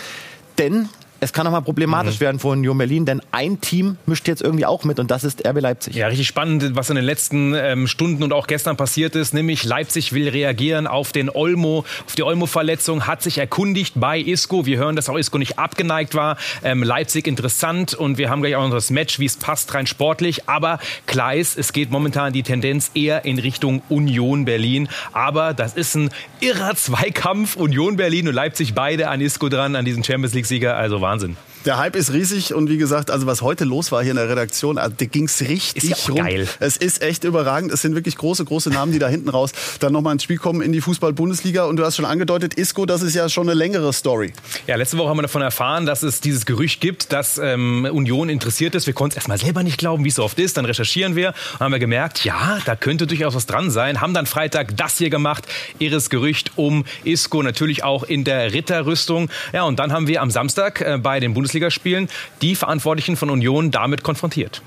Denn 0.58 0.88
es 1.20 1.32
kann 1.32 1.44
nochmal 1.44 1.62
problematisch 1.62 2.16
mhm. 2.16 2.20
werden 2.20 2.38
für 2.38 2.48
Union 2.48 2.76
Berlin, 2.78 3.04
denn 3.04 3.20
ein 3.30 3.60
Team 3.60 3.96
mischt 4.06 4.26
jetzt 4.26 4.42
irgendwie 4.42 4.66
auch 4.66 4.84
mit 4.84 4.98
und 4.98 5.10
das 5.10 5.24
ist 5.24 5.46
RB 5.46 5.60
Leipzig. 5.60 5.94
Ja, 5.94 6.06
richtig 6.08 6.26
spannend, 6.26 6.74
was 6.74 6.88
in 6.90 6.96
den 6.96 7.04
letzten 7.04 7.54
ähm, 7.54 7.86
Stunden 7.86 8.22
und 8.22 8.32
auch 8.32 8.46
gestern 8.46 8.76
passiert 8.76 9.14
ist, 9.14 9.34
nämlich 9.34 9.64
Leipzig 9.64 10.12
will 10.12 10.28
reagieren 10.28 10.86
auf 10.86 11.12
den 11.12 11.30
Olmo, 11.30 11.84
auf 12.06 12.14
die 12.14 12.22
Olmo-Verletzung, 12.22 13.06
hat 13.06 13.22
sich 13.22 13.38
erkundigt 13.38 13.94
bei 13.96 14.18
Isco. 14.18 14.66
Wir 14.66 14.78
hören, 14.78 14.96
dass 14.96 15.08
auch 15.08 15.16
Isco 15.16 15.38
nicht 15.38 15.58
abgeneigt 15.58 16.14
war. 16.14 16.36
Ähm, 16.64 16.82
Leipzig 16.82 17.26
interessant 17.26 17.94
und 17.94 18.18
wir 18.18 18.30
haben 18.30 18.40
gleich 18.40 18.56
auch 18.56 18.64
noch 18.64 18.74
das 18.74 18.90
Match, 18.90 19.18
wie 19.18 19.26
es 19.26 19.36
passt, 19.36 19.74
rein 19.74 19.86
sportlich. 19.86 20.48
Aber 20.48 20.78
klar 21.06 21.34
ist, 21.34 21.58
es 21.58 21.72
geht 21.72 21.90
momentan 21.90 22.32
die 22.32 22.42
Tendenz 22.42 22.90
eher 22.94 23.24
in 23.24 23.38
Richtung 23.38 23.82
Union 23.88 24.44
Berlin. 24.44 24.88
Aber 25.12 25.52
das 25.54 25.74
ist 25.74 25.94
ein 25.94 26.10
irrer 26.40 26.74
Zweikampf. 26.74 27.56
Union 27.56 27.96
Berlin 27.96 28.28
und 28.28 28.34
Leipzig 28.34 28.74
beide 28.74 29.08
an 29.08 29.20
Isco 29.20 29.48
dran, 29.48 29.76
an 29.76 29.84
diesen 29.84 30.02
Champions 30.02 30.34
League-Sieger. 30.34 30.76
Also 30.76 31.00
Wahnsinn. 31.10 31.36
Der 31.66 31.76
Hype 31.76 31.94
ist 31.94 32.14
riesig 32.14 32.54
und 32.54 32.70
wie 32.70 32.78
gesagt, 32.78 33.10
also 33.10 33.26
was 33.26 33.42
heute 33.42 33.64
los 33.64 33.92
war 33.92 34.02
hier 34.02 34.12
in 34.12 34.16
der 34.16 34.30
Redaktion, 34.30 34.78
also, 34.78 34.94
da 34.96 35.04
ging 35.04 35.24
es 35.24 35.42
richtig 35.42 35.90
ist 35.90 36.08
ja 36.08 36.14
rum. 36.14 36.24
Geil. 36.24 36.48
Es 36.58 36.78
ist 36.78 37.02
echt 37.02 37.24
überragend. 37.24 37.70
Es 37.70 37.82
sind 37.82 37.94
wirklich 37.94 38.16
große, 38.16 38.46
große 38.46 38.70
Namen, 38.70 38.92
die 38.92 38.98
da 38.98 39.08
hinten 39.08 39.28
raus 39.28 39.52
dann 39.78 39.92
nochmal 39.92 40.14
ins 40.14 40.22
Spiel 40.22 40.38
kommen 40.38 40.62
in 40.62 40.72
die 40.72 40.80
Fußball-Bundesliga. 40.80 41.64
Und 41.64 41.76
du 41.76 41.84
hast 41.84 41.96
schon 41.96 42.06
angedeutet, 42.06 42.54
Isco, 42.54 42.86
das 42.86 43.02
ist 43.02 43.14
ja 43.14 43.28
schon 43.28 43.46
eine 43.46 43.58
längere 43.58 43.92
Story. 43.92 44.32
Ja, 44.66 44.76
letzte 44.76 44.96
Woche 44.96 45.10
haben 45.10 45.18
wir 45.18 45.22
davon 45.22 45.42
erfahren, 45.42 45.84
dass 45.84 46.02
es 46.02 46.22
dieses 46.22 46.46
Gerücht 46.46 46.80
gibt, 46.80 47.12
dass 47.12 47.36
ähm, 47.36 47.86
Union 47.92 48.30
interessiert 48.30 48.74
ist. 48.74 48.86
Wir 48.86 48.94
konnten 48.94 49.12
es 49.12 49.16
erstmal 49.16 49.38
selber 49.38 49.62
nicht 49.62 49.76
glauben, 49.76 50.04
wie 50.04 50.08
es 50.08 50.14
so 50.14 50.24
oft 50.24 50.38
ist. 50.38 50.56
Dann 50.56 50.64
recherchieren 50.64 51.14
wir 51.14 51.34
und 51.54 51.60
haben 51.60 51.72
wir 51.72 51.78
gemerkt, 51.78 52.24
ja, 52.24 52.58
da 52.64 52.74
könnte 52.74 53.06
durchaus 53.06 53.34
was 53.34 53.44
dran 53.44 53.70
sein. 53.70 54.00
Haben 54.00 54.14
dann 54.14 54.24
Freitag 54.24 54.78
das 54.78 54.96
hier 54.96 55.10
gemacht, 55.10 55.44
irres 55.78 56.08
Gerücht 56.08 56.52
um 56.56 56.86
Isco, 57.04 57.42
natürlich 57.42 57.84
auch 57.84 58.04
in 58.04 58.24
der 58.24 58.54
Ritterrüstung. 58.54 59.28
Ja, 59.52 59.64
und 59.64 59.78
dann 59.78 59.92
haben 59.92 60.06
wir 60.06 60.22
am 60.22 60.30
Samstag 60.30 60.80
äh, 60.80 60.96
bei 60.96 61.20
den 61.20 61.34
Bundesligaspielen 61.50 62.08
die 62.42 62.54
Verantwortlichen 62.54 63.16
von 63.16 63.28
Union 63.30 63.70
damit 63.72 64.04
konfrontiert. 64.04 64.62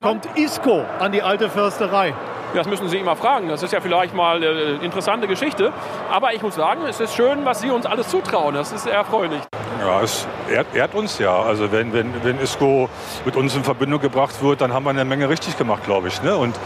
Kommt 0.00 0.26
Isco 0.36 0.84
an 0.98 1.12
die 1.12 1.22
alte 1.22 1.50
Försterei? 1.50 2.14
Das 2.54 2.66
müssen 2.66 2.88
Sie 2.88 2.96
immer 2.96 3.16
fragen. 3.16 3.48
Das 3.48 3.62
ist 3.62 3.72
ja 3.72 3.80
vielleicht 3.80 4.14
mal 4.14 4.36
eine 4.36 4.46
äh, 4.46 4.84
interessante 4.84 5.26
Geschichte. 5.26 5.72
Aber 6.10 6.32
ich 6.32 6.40
muss 6.40 6.54
sagen, 6.54 6.82
es 6.88 7.00
ist 7.00 7.14
schön, 7.14 7.44
was 7.44 7.60
Sie 7.60 7.70
uns 7.70 7.84
alles 7.84 8.08
zutrauen. 8.08 8.54
Das 8.54 8.72
ist 8.72 8.86
erfreulich. 8.86 9.42
Ja, 9.80 10.00
es 10.00 10.26
ehrt, 10.50 10.74
ehrt 10.74 10.94
uns 10.94 11.18
ja. 11.18 11.42
Also 11.42 11.70
wenn, 11.72 11.92
wenn, 11.92 12.24
wenn 12.24 12.38
Isco 12.38 12.88
mit 13.26 13.36
uns 13.36 13.54
in 13.54 13.64
Verbindung 13.64 14.00
gebracht 14.00 14.42
wird, 14.42 14.62
dann 14.62 14.72
haben 14.72 14.84
wir 14.84 14.90
eine 14.90 15.04
Menge 15.04 15.28
richtig 15.28 15.58
gemacht, 15.58 15.84
glaube 15.84 16.08
ich. 16.08 16.22
Ne? 16.22 16.34
Und 16.36 16.56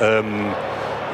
ähm, 0.00 0.54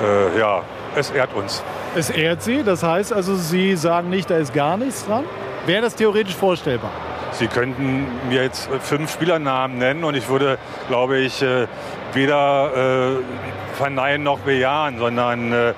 äh, 0.02 0.38
ja, 0.38 0.62
es 0.94 1.10
ehrt 1.10 1.34
uns. 1.34 1.64
Es 1.96 2.10
ehrt 2.10 2.42
Sie? 2.42 2.62
Das 2.62 2.84
heißt 2.84 3.12
also, 3.12 3.34
Sie 3.34 3.74
sagen 3.74 4.10
nicht, 4.10 4.30
da 4.30 4.36
ist 4.36 4.54
gar 4.54 4.76
nichts 4.76 5.06
dran? 5.06 5.24
Wäre 5.66 5.82
das 5.82 5.94
theoretisch 5.94 6.34
vorstellbar? 6.34 6.90
Sie 7.32 7.46
könnten 7.46 8.06
mir 8.28 8.42
jetzt 8.42 8.68
fünf 8.80 9.12
Spielernamen 9.12 9.78
nennen 9.78 10.04
und 10.04 10.14
ich 10.14 10.28
würde, 10.28 10.58
glaube 10.88 11.18
ich, 11.18 11.42
äh, 11.42 11.66
weder 12.12 13.16
äh, 13.16 13.76
verneinen 13.76 14.24
noch 14.24 14.40
bejahen, 14.40 14.98
sondern 14.98 15.52
äh, 15.52 15.74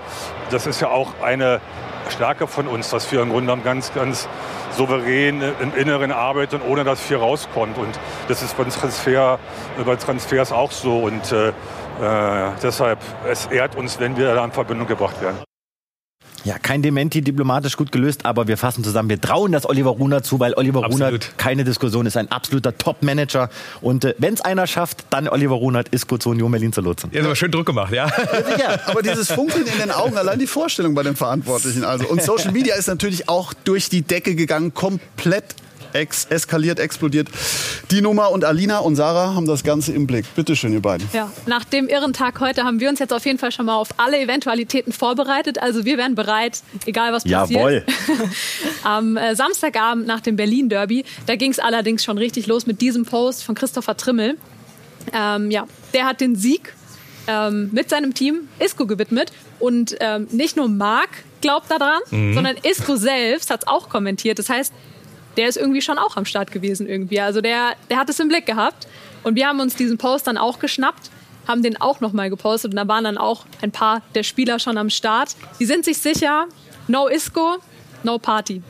das 0.50 0.66
ist 0.66 0.80
ja 0.80 0.88
auch 0.88 1.20
eine 1.22 1.60
Stärke 2.10 2.46
von 2.46 2.66
uns, 2.66 2.90
dass 2.90 3.10
wir 3.12 3.22
im 3.22 3.30
Grunde 3.30 3.46
genommen 3.46 3.64
ganz, 3.64 3.92
ganz 3.94 4.28
souverän 4.76 5.42
im 5.60 5.74
Inneren 5.76 6.12
arbeiten, 6.12 6.60
ohne 6.66 6.84
dass 6.84 7.00
viel 7.00 7.16
rauskommt. 7.16 7.78
Und 7.78 7.98
das 8.28 8.42
ist 8.42 8.56
beim 8.56 8.70
Transfer, 8.70 9.38
bei 9.84 9.96
Transfers 9.96 10.52
auch 10.52 10.72
so. 10.72 10.98
Und 11.00 11.32
äh, 11.32 11.48
äh, 11.48 11.52
deshalb, 12.62 12.98
es 13.28 13.46
ehrt 13.46 13.76
uns, 13.76 14.00
wenn 14.00 14.16
wir 14.16 14.34
da 14.34 14.44
in 14.44 14.52
Verbindung 14.52 14.86
gebracht 14.86 15.20
werden. 15.20 15.51
Ja, 16.44 16.58
kein 16.58 16.82
Dementi, 16.82 17.22
diplomatisch 17.22 17.76
gut 17.76 17.92
gelöst, 17.92 18.24
aber 18.26 18.48
wir 18.48 18.56
fassen 18.56 18.82
zusammen. 18.82 19.08
Wir 19.08 19.20
trauen 19.20 19.52
das 19.52 19.68
Oliver 19.68 19.90
Runert 19.90 20.26
zu, 20.26 20.40
weil 20.40 20.54
Oliver 20.54 20.84
Absolut. 20.84 21.06
Runert, 21.06 21.38
keine 21.38 21.64
Diskussion, 21.64 22.06
ist 22.06 22.16
ein 22.16 22.30
absoluter 22.30 22.76
Top-Manager. 22.76 23.48
Und 23.80 24.04
äh, 24.04 24.14
wenn 24.18 24.34
es 24.34 24.40
einer 24.40 24.66
schafft, 24.66 25.04
dann 25.10 25.28
Oliver 25.28 25.54
Runert 25.54 25.88
ist 25.90 26.08
kurz 26.08 26.26
Union 26.26 26.50
Berlin 26.50 26.72
zu 26.72 26.80
lotsen. 26.80 27.10
Ja, 27.12 27.22
aber 27.22 27.36
schön 27.36 27.50
Druck 27.50 27.66
gemacht, 27.66 27.92
ja. 27.92 28.06
ja 28.06 28.44
sicher. 28.44 28.80
Aber 28.86 29.02
dieses 29.02 29.30
Funkeln 29.30 29.66
in 29.66 29.78
den 29.78 29.90
Augen, 29.90 30.16
allein 30.16 30.38
die 30.38 30.46
Vorstellung 30.46 30.94
bei 30.94 31.02
den 31.02 31.16
Verantwortlichen. 31.16 31.84
Also. 31.84 32.06
Und 32.06 32.22
Social 32.22 32.52
Media 32.52 32.74
ist 32.74 32.88
natürlich 32.88 33.28
auch 33.28 33.54
durch 33.54 33.88
die 33.88 34.02
Decke 34.02 34.34
gegangen, 34.34 34.74
komplett 34.74 35.44
ex 35.94 36.26
eskaliert, 36.26 36.78
explodiert. 36.78 37.28
Die 37.90 38.00
Nummer 38.00 38.30
und 38.30 38.44
Alina 38.44 38.78
und 38.78 38.96
Sarah 38.96 39.34
haben 39.34 39.46
das 39.46 39.64
Ganze 39.64 39.92
im 39.92 40.06
Blick. 40.06 40.24
Bitte 40.34 40.56
schön, 40.56 40.72
ihr 40.72 40.82
beiden. 40.82 41.08
Ja, 41.12 41.30
nach 41.46 41.64
dem 41.64 41.88
irren 41.88 42.12
Tag 42.12 42.40
heute 42.40 42.64
haben 42.64 42.80
wir 42.80 42.88
uns 42.88 42.98
jetzt 42.98 43.12
auf 43.12 43.24
jeden 43.24 43.38
Fall 43.38 43.52
schon 43.52 43.66
mal 43.66 43.76
auf 43.76 43.88
alle 43.96 44.18
Eventualitäten 44.20 44.92
vorbereitet. 44.92 45.60
Also 45.60 45.84
wir 45.84 45.98
wären 45.98 46.14
bereit, 46.14 46.62
egal 46.86 47.12
was 47.12 47.24
passiert. 47.24 47.50
Jawohl. 47.50 47.84
Am 48.82 49.16
äh, 49.16 49.34
Samstagabend 49.34 50.06
nach 50.06 50.20
dem 50.20 50.36
Berlin-Derby, 50.36 51.04
da 51.26 51.36
ging 51.36 51.50
es 51.50 51.58
allerdings 51.58 52.04
schon 52.04 52.18
richtig 52.18 52.46
los 52.46 52.66
mit 52.66 52.80
diesem 52.80 53.04
Post 53.04 53.44
von 53.44 53.54
Christopher 53.54 53.96
Trimmel. 53.96 54.36
Ähm, 55.12 55.50
ja, 55.50 55.66
der 55.92 56.06
hat 56.06 56.20
den 56.20 56.36
Sieg 56.36 56.74
ähm, 57.26 57.70
mit 57.72 57.88
seinem 57.90 58.14
Team 58.14 58.48
Isco 58.58 58.86
gewidmet. 58.86 59.32
Und 59.58 59.96
ähm, 60.00 60.26
nicht 60.30 60.56
nur 60.56 60.68
Marc 60.68 61.10
glaubt 61.40 61.70
daran, 61.70 62.00
mhm. 62.10 62.34
sondern 62.34 62.56
Isco 62.62 62.96
selbst 62.96 63.50
hat 63.50 63.62
es 63.62 63.68
auch 63.68 63.88
kommentiert. 63.88 64.38
Das 64.38 64.48
heißt, 64.48 64.72
der 65.36 65.48
ist 65.48 65.56
irgendwie 65.56 65.82
schon 65.82 65.98
auch 65.98 66.16
am 66.16 66.24
Start 66.24 66.50
gewesen 66.50 66.88
irgendwie. 66.88 67.20
Also 67.20 67.40
der, 67.40 67.74
der 67.90 67.98
hat 67.98 68.08
es 68.08 68.18
im 68.20 68.28
Blick 68.28 68.46
gehabt. 68.46 68.86
Und 69.22 69.36
wir 69.36 69.46
haben 69.46 69.60
uns 69.60 69.76
diesen 69.76 69.98
Post 69.98 70.26
dann 70.26 70.36
auch 70.36 70.58
geschnappt, 70.58 71.10
haben 71.46 71.62
den 71.62 71.80
auch 71.80 72.00
nochmal 72.00 72.28
gepostet 72.28 72.72
und 72.72 72.76
da 72.76 72.88
waren 72.88 73.04
dann 73.04 73.18
auch 73.18 73.44
ein 73.60 73.70
paar 73.70 74.02
der 74.14 74.24
Spieler 74.24 74.58
schon 74.58 74.76
am 74.78 74.90
Start. 74.90 75.36
Die 75.60 75.64
sind 75.64 75.84
sich 75.84 75.98
sicher, 75.98 76.46
no 76.88 77.06
Isco, 77.06 77.58
No 78.04 78.18
Party. 78.18 78.62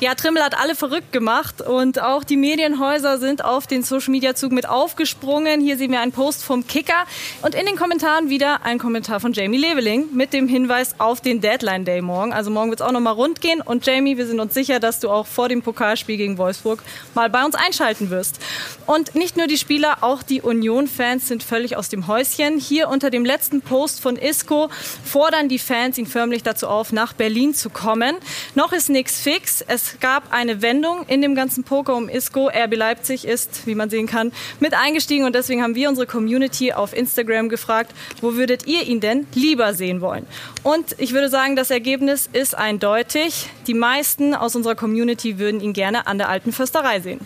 Ja, 0.00 0.14
Trimmel 0.14 0.42
hat 0.42 0.58
alle 0.58 0.74
verrückt 0.74 1.12
gemacht 1.12 1.60
und 1.60 2.00
auch 2.00 2.24
die 2.24 2.36
Medienhäuser 2.36 3.18
sind 3.18 3.44
auf 3.44 3.66
den 3.66 3.82
Social 3.82 4.10
Media 4.10 4.34
Zug 4.34 4.52
mit 4.52 4.68
aufgesprungen. 4.68 5.60
Hier 5.60 5.76
sehen 5.76 5.92
wir 5.92 6.00
einen 6.00 6.12
Post 6.12 6.44
vom 6.44 6.66
Kicker 6.66 7.06
und 7.42 7.54
in 7.54 7.66
den 7.66 7.76
Kommentaren 7.76 8.30
wieder 8.30 8.64
ein 8.64 8.78
Kommentar 8.78 9.20
von 9.20 9.32
Jamie 9.32 9.58
Leveling 9.58 10.08
mit 10.12 10.32
dem 10.32 10.48
Hinweis 10.48 10.98
auf 10.98 11.20
den 11.20 11.40
Deadline 11.40 11.84
Day 11.84 12.00
morgen. 12.02 12.32
Also 12.32 12.50
morgen 12.50 12.70
wird 12.70 12.80
es 12.80 12.86
auch 12.86 12.92
nochmal 12.92 13.14
rund 13.14 13.40
gehen 13.40 13.60
und 13.60 13.86
Jamie, 13.86 14.16
wir 14.16 14.26
sind 14.26 14.40
uns 14.40 14.54
sicher, 14.54 14.80
dass 14.80 15.00
du 15.00 15.10
auch 15.10 15.26
vor 15.26 15.48
dem 15.48 15.62
Pokalspiel 15.62 16.16
gegen 16.16 16.38
Wolfsburg 16.38 16.82
mal 17.14 17.30
bei 17.30 17.44
uns 17.44 17.54
einschalten 17.54 18.10
wirst. 18.10 18.40
Und 18.86 19.14
nicht 19.14 19.36
nur 19.36 19.46
die 19.46 19.58
Spieler, 19.58 19.98
auch 20.02 20.22
die 20.22 20.42
Union-Fans 20.42 21.28
sind 21.28 21.42
völlig 21.42 21.76
aus 21.76 21.88
dem 21.88 22.06
Häuschen. 22.06 22.58
Hier 22.58 22.88
unter 22.88 23.10
dem 23.10 23.24
letzten 23.24 23.62
Post 23.62 24.00
von 24.00 24.16
Isco 24.16 24.68
fordern 25.04 25.48
die 25.48 25.58
Fans 25.58 25.98
ihn 25.98 26.06
förmlich 26.06 26.42
dazu 26.42 26.68
auf, 26.68 26.92
nach 26.92 27.12
Berlin 27.12 27.54
zu 27.54 27.70
kommen. 27.70 28.16
Noch 28.54 28.72
ist 28.72 28.90
nichts 28.90 29.20
fix. 29.20 29.63
Es 29.66 29.98
gab 30.00 30.32
eine 30.32 30.62
Wendung 30.62 31.04
in 31.06 31.22
dem 31.22 31.34
ganzen 31.34 31.64
Poker 31.64 31.94
um 31.96 32.08
Isco. 32.08 32.48
RB 32.48 32.76
Leipzig 32.76 33.26
ist, 33.26 33.66
wie 33.66 33.74
man 33.74 33.90
sehen 33.90 34.06
kann, 34.06 34.32
mit 34.60 34.74
eingestiegen 34.74 35.24
und 35.24 35.34
deswegen 35.34 35.62
haben 35.62 35.74
wir 35.74 35.88
unsere 35.88 36.06
Community 36.06 36.72
auf 36.72 36.96
Instagram 36.96 37.48
gefragt, 37.48 37.92
wo 38.20 38.34
würdet 38.34 38.66
ihr 38.66 38.82
ihn 38.82 39.00
denn 39.00 39.26
lieber 39.34 39.74
sehen 39.74 40.00
wollen? 40.00 40.26
Und 40.62 40.94
ich 40.98 41.12
würde 41.12 41.28
sagen, 41.28 41.56
das 41.56 41.70
Ergebnis 41.70 42.28
ist 42.32 42.56
eindeutig. 42.56 43.48
Die 43.66 43.74
meisten 43.74 44.34
aus 44.34 44.56
unserer 44.56 44.74
Community 44.74 45.38
würden 45.38 45.60
ihn 45.60 45.72
gerne 45.72 46.06
an 46.06 46.18
der 46.18 46.28
alten 46.28 46.52
Försterei 46.52 47.00
sehen. 47.00 47.20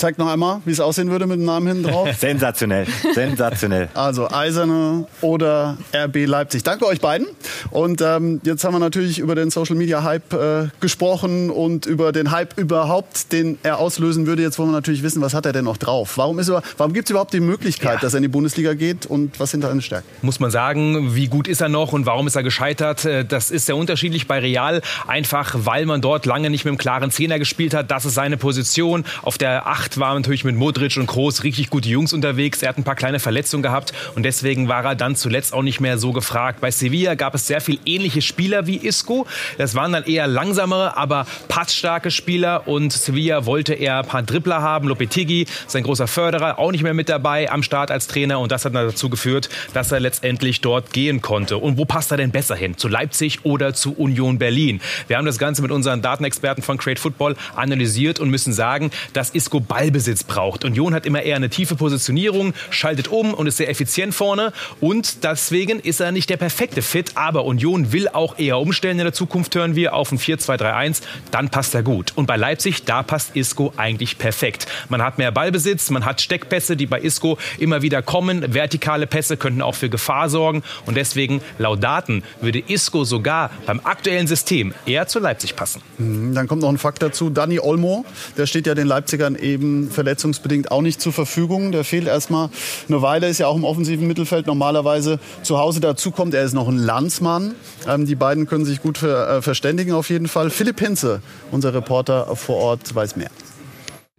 Zeig 0.00 0.16
noch 0.16 0.32
einmal, 0.32 0.62
wie 0.64 0.70
es 0.70 0.80
aussehen 0.80 1.10
würde 1.10 1.26
mit 1.26 1.40
dem 1.40 1.44
Namen 1.44 1.66
hinten 1.66 1.82
drauf. 1.82 2.08
sensationell, 2.18 2.86
sensationell. 3.14 3.90
Also 3.92 4.30
Eiserne 4.30 5.06
oder 5.20 5.76
RB 5.94 6.24
Leipzig. 6.24 6.62
Danke 6.62 6.86
euch 6.86 7.02
beiden. 7.02 7.26
Und 7.70 8.00
ähm, 8.00 8.40
jetzt 8.42 8.64
haben 8.64 8.72
wir 8.72 8.78
natürlich 8.78 9.18
über 9.18 9.34
den 9.34 9.50
Social 9.50 9.76
Media 9.76 10.02
Hype 10.02 10.32
äh, 10.32 10.68
gesprochen 10.80 11.50
und 11.50 11.84
über 11.84 12.12
den 12.12 12.30
Hype 12.30 12.56
überhaupt, 12.58 13.30
den 13.30 13.58
er 13.62 13.76
auslösen 13.76 14.26
würde. 14.26 14.40
Jetzt 14.40 14.58
wollen 14.58 14.70
wir 14.70 14.72
natürlich 14.72 15.02
wissen, 15.02 15.20
was 15.20 15.34
hat 15.34 15.44
er 15.44 15.52
denn 15.52 15.66
noch 15.66 15.76
drauf? 15.76 16.16
Warum, 16.16 16.38
ist 16.38 16.48
er, 16.48 16.62
warum 16.78 16.94
gibt 16.94 17.08
es 17.08 17.10
überhaupt 17.10 17.34
die 17.34 17.40
Möglichkeit, 17.40 17.96
ja. 17.96 18.00
dass 18.00 18.14
er 18.14 18.18
in 18.18 18.22
die 18.22 18.28
Bundesliga 18.28 18.72
geht 18.72 19.04
und 19.04 19.38
was 19.38 19.50
sind 19.50 19.60
seine 19.60 19.82
Stärken? 19.82 20.08
Muss 20.22 20.40
man 20.40 20.50
sagen, 20.50 21.14
wie 21.14 21.28
gut 21.28 21.46
ist 21.46 21.60
er 21.60 21.68
noch 21.68 21.92
und 21.92 22.06
warum 22.06 22.26
ist 22.26 22.36
er 22.36 22.42
gescheitert? 22.42 23.04
Äh, 23.04 23.26
das 23.26 23.50
ist 23.50 23.66
sehr 23.66 23.76
unterschiedlich 23.76 24.26
bei 24.26 24.38
Real, 24.38 24.80
einfach 25.06 25.54
weil 25.58 25.84
man 25.84 26.00
dort 26.00 26.24
lange 26.24 26.48
nicht 26.48 26.64
mit 26.64 26.70
einem 26.70 26.78
klaren 26.78 27.10
Zehner 27.10 27.38
gespielt 27.38 27.74
hat. 27.74 27.90
Das 27.90 28.06
ist 28.06 28.14
seine 28.14 28.38
Position. 28.38 29.04
Auf 29.20 29.36
der 29.36 29.66
8 29.66 29.89
8 29.90 29.98
war 29.98 30.14
natürlich 30.14 30.44
mit 30.44 30.54
Modric 30.54 30.96
und 30.98 31.06
Kroos 31.06 31.42
richtig 31.42 31.68
gute 31.68 31.88
Jungs 31.88 32.12
unterwegs. 32.12 32.62
Er 32.62 32.68
hat 32.68 32.78
ein 32.78 32.84
paar 32.84 32.94
kleine 32.94 33.18
Verletzungen 33.18 33.62
gehabt 33.62 33.92
und 34.14 34.22
deswegen 34.22 34.68
war 34.68 34.84
er 34.84 34.94
dann 34.94 35.16
zuletzt 35.16 35.52
auch 35.52 35.62
nicht 35.62 35.80
mehr 35.80 35.98
so 35.98 36.12
gefragt. 36.12 36.60
Bei 36.60 36.70
Sevilla 36.70 37.16
gab 37.16 37.34
es 37.34 37.48
sehr 37.48 37.60
viel 37.60 37.80
ähnliche 37.84 38.22
Spieler 38.22 38.68
wie 38.68 38.76
Isco. 38.76 39.26
Das 39.58 39.74
waren 39.74 39.92
dann 39.92 40.04
eher 40.04 40.28
langsamere, 40.28 40.96
aber 40.96 41.26
passstarke 41.48 42.12
Spieler 42.12 42.68
und 42.68 42.92
Sevilla 42.92 43.46
wollte 43.46 43.74
eher 43.74 43.98
ein 43.98 44.06
paar 44.06 44.22
Dribbler 44.22 44.62
haben. 44.62 44.86
Lopetegui, 44.86 45.46
sein 45.66 45.82
großer 45.82 46.06
Förderer, 46.06 46.60
auch 46.60 46.70
nicht 46.70 46.84
mehr 46.84 46.94
mit 46.94 47.08
dabei 47.08 47.50
am 47.50 47.64
Start 47.64 47.90
als 47.90 48.06
Trainer 48.06 48.38
und 48.38 48.52
das 48.52 48.64
hat 48.64 48.74
dazu 48.74 49.10
geführt, 49.10 49.48
dass 49.74 49.90
er 49.90 49.98
letztendlich 49.98 50.60
dort 50.60 50.92
gehen 50.92 51.20
konnte. 51.20 51.58
Und 51.58 51.78
wo 51.78 51.84
passt 51.84 52.12
er 52.12 52.16
denn 52.16 52.30
besser 52.30 52.54
hin? 52.54 52.76
Zu 52.76 52.86
Leipzig 52.86 53.44
oder 53.44 53.74
zu 53.74 53.92
Union 53.94 54.38
Berlin? 54.38 54.80
Wir 55.08 55.16
haben 55.16 55.26
das 55.26 55.38
Ganze 55.38 55.62
mit 55.62 55.72
unseren 55.72 56.00
Datenexperten 56.00 56.62
von 56.62 56.78
Create 56.78 57.00
Football 57.00 57.34
analysiert 57.56 58.20
und 58.20 58.30
müssen 58.30 58.52
sagen, 58.52 58.92
dass 59.14 59.30
Isco 59.30 59.58
Ballbesitz 59.70 60.24
braucht. 60.24 60.64
Union 60.64 60.94
hat 60.94 61.06
immer 61.06 61.22
eher 61.22 61.36
eine 61.36 61.48
tiefe 61.48 61.76
Positionierung, 61.76 62.54
schaltet 62.70 63.06
um 63.06 63.32
und 63.32 63.46
ist 63.46 63.58
sehr 63.58 63.70
effizient 63.70 64.12
vorne. 64.12 64.52
Und 64.80 65.22
deswegen 65.22 65.78
ist 65.78 66.00
er 66.00 66.10
nicht 66.10 66.28
der 66.28 66.38
perfekte 66.38 66.82
Fit. 66.82 67.12
Aber 67.14 67.44
Union 67.44 67.92
will 67.92 68.08
auch 68.08 68.36
eher 68.36 68.58
umstellen 68.58 68.98
in 68.98 69.04
der 69.04 69.12
Zukunft, 69.12 69.54
hören 69.54 69.76
wir, 69.76 69.94
auf 69.94 70.10
ein 70.10 70.18
4-2-3-1. 70.18 71.02
Dann 71.30 71.50
passt 71.50 71.72
er 71.76 71.84
gut. 71.84 72.12
Und 72.16 72.26
bei 72.26 72.36
Leipzig, 72.36 72.84
da 72.84 73.04
passt 73.04 73.36
Isco 73.36 73.72
eigentlich 73.76 74.18
perfekt. 74.18 74.66
Man 74.88 75.02
hat 75.02 75.18
mehr 75.18 75.30
Ballbesitz, 75.30 75.90
man 75.90 76.04
hat 76.04 76.20
Steckpässe, 76.20 76.76
die 76.76 76.86
bei 76.86 77.00
Isco 77.00 77.38
immer 77.58 77.80
wieder 77.80 78.02
kommen. 78.02 78.52
Vertikale 78.52 79.06
Pässe 79.06 79.36
könnten 79.36 79.62
auch 79.62 79.76
für 79.76 79.88
Gefahr 79.88 80.28
sorgen. 80.28 80.64
Und 80.84 80.96
deswegen, 80.96 81.42
laut 81.58 81.80
Daten, 81.80 82.24
würde 82.40 82.58
Isco 82.58 83.04
sogar 83.04 83.52
beim 83.66 83.78
aktuellen 83.84 84.26
System 84.26 84.74
eher 84.84 85.06
zu 85.06 85.20
Leipzig 85.20 85.54
passen. 85.54 85.80
Mhm, 85.98 86.34
dann 86.34 86.48
kommt 86.48 86.62
noch 86.62 86.70
ein 86.70 86.78
Fakt 86.78 87.02
dazu. 87.02 87.30
Dani 87.30 87.60
Olmo, 87.60 88.04
der 88.36 88.46
steht 88.46 88.66
ja 88.66 88.74
den 88.74 88.88
Leipzigern 88.88 89.36
eben 89.36 89.59
verletzungsbedingt 89.90 90.70
auch 90.70 90.82
nicht 90.82 91.00
zur 91.00 91.12
Verfügung. 91.12 91.72
Der 91.72 91.84
fehlt 91.84 92.06
erstmal 92.06 92.50
eine 92.88 93.02
Weile, 93.02 93.28
ist 93.28 93.38
ja 93.38 93.46
auch 93.46 93.56
im 93.56 93.64
offensiven 93.64 94.06
Mittelfeld 94.06 94.46
normalerweise 94.46 95.18
zu 95.42 95.58
Hause. 95.58 95.80
Dazu 95.80 96.10
kommt, 96.10 96.34
er 96.34 96.44
ist 96.44 96.52
noch 96.52 96.68
ein 96.68 96.78
Landsmann. 96.78 97.54
Ähm, 97.88 98.06
die 98.06 98.14
beiden 98.14 98.46
können 98.46 98.64
sich 98.64 98.82
gut 98.82 98.98
ver 98.98 99.38
äh, 99.38 99.42
verständigen 99.42 99.92
auf 99.92 100.10
jeden 100.10 100.28
Fall. 100.28 100.50
Philipp 100.50 100.80
Hinze, 100.80 101.22
unser 101.50 101.74
Reporter 101.74 102.34
vor 102.36 102.56
Ort, 102.56 102.94
weiß 102.94 103.16
mehr. 103.16 103.30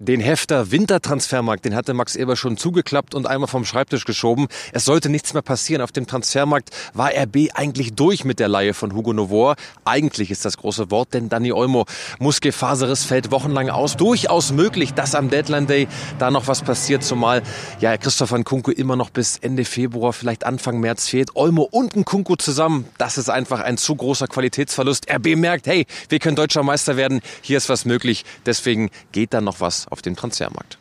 Den 0.03 0.19
Hefter 0.19 0.71
Wintertransfermarkt, 0.71 1.63
den 1.63 1.75
hatte 1.75 1.93
Max 1.93 2.15
Eber 2.15 2.35
schon 2.35 2.57
zugeklappt 2.57 3.13
und 3.13 3.27
einmal 3.27 3.47
vom 3.47 3.65
Schreibtisch 3.65 4.03
geschoben. 4.03 4.47
Es 4.73 4.83
sollte 4.83 5.09
nichts 5.09 5.35
mehr 5.35 5.43
passieren. 5.43 5.83
Auf 5.83 5.91
dem 5.91 6.07
Transfermarkt 6.07 6.71
war 6.95 7.11
RB 7.11 7.51
eigentlich 7.53 7.93
durch 7.93 8.25
mit 8.25 8.39
der 8.39 8.47
Leihe 8.47 8.73
von 8.73 8.95
Hugo 8.95 9.13
Novor. 9.13 9.57
Eigentlich 9.85 10.31
ist 10.31 10.43
das 10.43 10.57
große 10.57 10.89
Wort, 10.89 11.13
denn 11.13 11.29
Danny 11.29 11.51
Olmo, 11.51 11.85
Muskelfaserriss 12.17 13.03
fällt 13.03 13.29
wochenlang 13.29 13.69
aus. 13.69 13.95
Durchaus 13.95 14.51
möglich, 14.51 14.95
dass 14.95 15.13
am 15.13 15.29
Deadline 15.29 15.67
Day 15.67 15.87
da 16.17 16.31
noch 16.31 16.47
was 16.47 16.63
passiert, 16.63 17.03
zumal 17.03 17.43
ja 17.79 17.95
Christoph 17.95 18.31
Nkunku 18.31 18.71
immer 18.71 18.95
noch 18.95 19.11
bis 19.11 19.37
Ende 19.37 19.65
Februar, 19.65 20.13
vielleicht 20.13 20.47
Anfang 20.47 20.79
März 20.79 21.09
fehlt. 21.09 21.35
Olmo 21.35 21.69
und 21.69 21.95
Nkunku 21.95 22.37
zusammen, 22.37 22.87
das 22.97 23.19
ist 23.19 23.29
einfach 23.29 23.59
ein 23.59 23.77
zu 23.77 23.95
großer 23.95 24.25
Qualitätsverlust. 24.25 25.05
RB 25.11 25.35
merkt, 25.35 25.67
hey, 25.67 25.85
wir 26.09 26.17
können 26.17 26.35
deutscher 26.35 26.63
Meister 26.63 26.97
werden. 26.97 27.21
Hier 27.43 27.57
ist 27.57 27.69
was 27.69 27.85
möglich. 27.85 28.25
Deswegen 28.47 28.89
geht 29.11 29.35
da 29.35 29.41
noch 29.41 29.59
was 29.61 29.90
auf 29.91 30.01
dem 30.01 30.15
Transfermarkt. 30.15 30.79